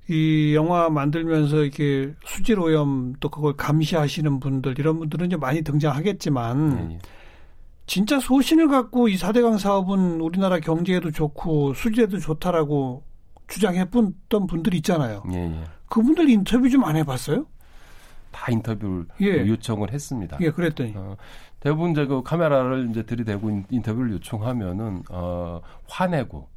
이 0.08 0.54
영화 0.54 0.90
만들면서 0.90 1.62
이렇게 1.62 2.12
수질 2.24 2.58
오염 2.58 3.14
또 3.20 3.28
그걸 3.28 3.54
감시하시는 3.56 4.40
분들 4.40 4.78
이런 4.78 4.98
분들은 4.98 5.26
이제 5.26 5.36
많이 5.36 5.62
등장하겠지만 5.62 6.90
예, 6.90 6.94
예. 6.94 6.98
진짜 7.86 8.18
소신을 8.20 8.68
갖고 8.68 9.08
이 9.08 9.16
4대강 9.16 9.58
사업은 9.58 10.20
우리나라 10.20 10.58
경제에도 10.58 11.10
좋고 11.10 11.74
수질에도 11.74 12.18
좋다라고 12.18 13.04
주장했던 13.48 14.14
분들 14.48 14.74
있잖아요. 14.76 15.22
예, 15.32 15.36
예. 15.36 15.64
그분들 15.88 16.28
인터뷰 16.28 16.68
좀 16.68 16.84
안 16.84 16.96
해봤어요? 16.96 17.46
다 18.32 18.50
인터뷰를 18.50 19.06
예. 19.20 19.46
요청을 19.46 19.92
했습니다. 19.92 20.38
예, 20.40 20.50
그랬더니. 20.50 20.94
어, 20.96 21.16
대부분 21.60 21.90
이제 21.92 22.06
그 22.06 22.22
카메라를 22.22 22.88
이제 22.90 23.02
들이대고 23.04 23.50
인- 23.50 23.64
인터뷰를 23.70 24.12
요청하면은 24.14 25.02
어, 25.10 25.60
화내고 25.88 26.48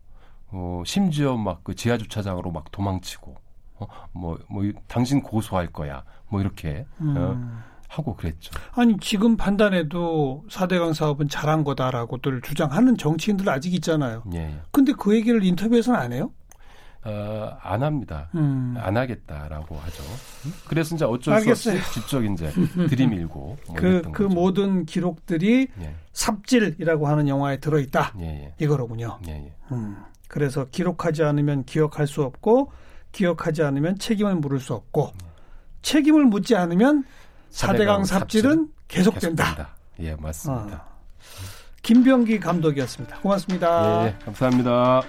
어, 0.51 0.83
심지어 0.85 1.35
막 1.37 1.61
그 1.63 1.75
지하 1.75 1.97
주차장으로 1.97 2.51
막 2.51 2.71
도망치고 2.71 3.35
어, 3.79 3.87
뭐, 4.13 4.37
뭐 4.49 4.63
이- 4.63 4.73
당신 4.87 5.21
고소할 5.21 5.67
거야 5.67 6.03
뭐 6.29 6.39
이렇게 6.41 6.85
어, 6.99 7.03
음. 7.03 7.59
하고 7.87 8.15
그랬죠. 8.15 8.51
아니 8.73 8.97
지금 8.99 9.37
판단해도 9.37 10.45
4대강 10.49 10.93
사업은 10.93 11.29
잘한 11.29 11.63
거다라고들 11.63 12.41
주장하는 12.41 12.97
정치인들 12.97 13.47
아직 13.49 13.73
있잖아요. 13.75 14.23
예, 14.33 14.37
예. 14.39 14.61
근데 14.71 14.93
그 14.93 15.15
얘기를 15.15 15.43
인터뷰에서는 15.43 15.99
안 15.99 16.13
해요? 16.13 16.31
어, 17.05 17.57
안 17.61 17.83
합니다. 17.83 18.29
음. 18.35 18.75
안 18.79 18.97
하겠다라고 18.97 19.75
하죠. 19.77 20.03
그래서 20.67 20.95
이제 20.95 21.05
어쩔 21.05 21.35
알겠어요. 21.35 21.75
수 21.75 21.79
없이 21.79 21.93
직접 22.01 22.23
이제 22.23 22.51
들이밀고 22.89 23.39
뭐 23.67 23.75
그, 23.75 24.01
그 24.11 24.23
거죠. 24.23 24.29
모든 24.35 24.85
기록들이 24.85 25.67
예, 25.81 25.95
삽질이라고 26.13 27.07
하는 27.07 27.27
영화에 27.27 27.57
들어있다. 27.59 28.13
예, 28.19 28.25
예, 28.25 28.53
이거로군요. 28.59 29.19
예, 29.27 29.31
예. 29.31 29.53
음. 29.71 29.97
그래서 30.27 30.65
기록하지 30.65 31.23
않으면 31.23 31.65
기억할 31.65 32.07
수 32.07 32.23
없고, 32.23 32.71
기억하지 33.11 33.63
않으면 33.63 33.97
책임을 33.97 34.35
물을 34.35 34.59
수 34.59 34.73
없고, 34.73 35.13
책임을 35.81 36.25
묻지 36.25 36.55
않으면 36.55 37.03
4대강 37.51 38.05
삽질은 38.05 38.69
계속된다. 38.87 39.43
계속된다. 39.43 39.75
예, 39.99 40.15
맞습니다. 40.15 40.75
아. 40.77 40.95
김병기 41.81 42.39
감독이었습니다. 42.39 43.19
고맙습니다. 43.19 44.03
예, 44.03 44.07
예, 44.07 44.25
감사합니다. 44.25 45.03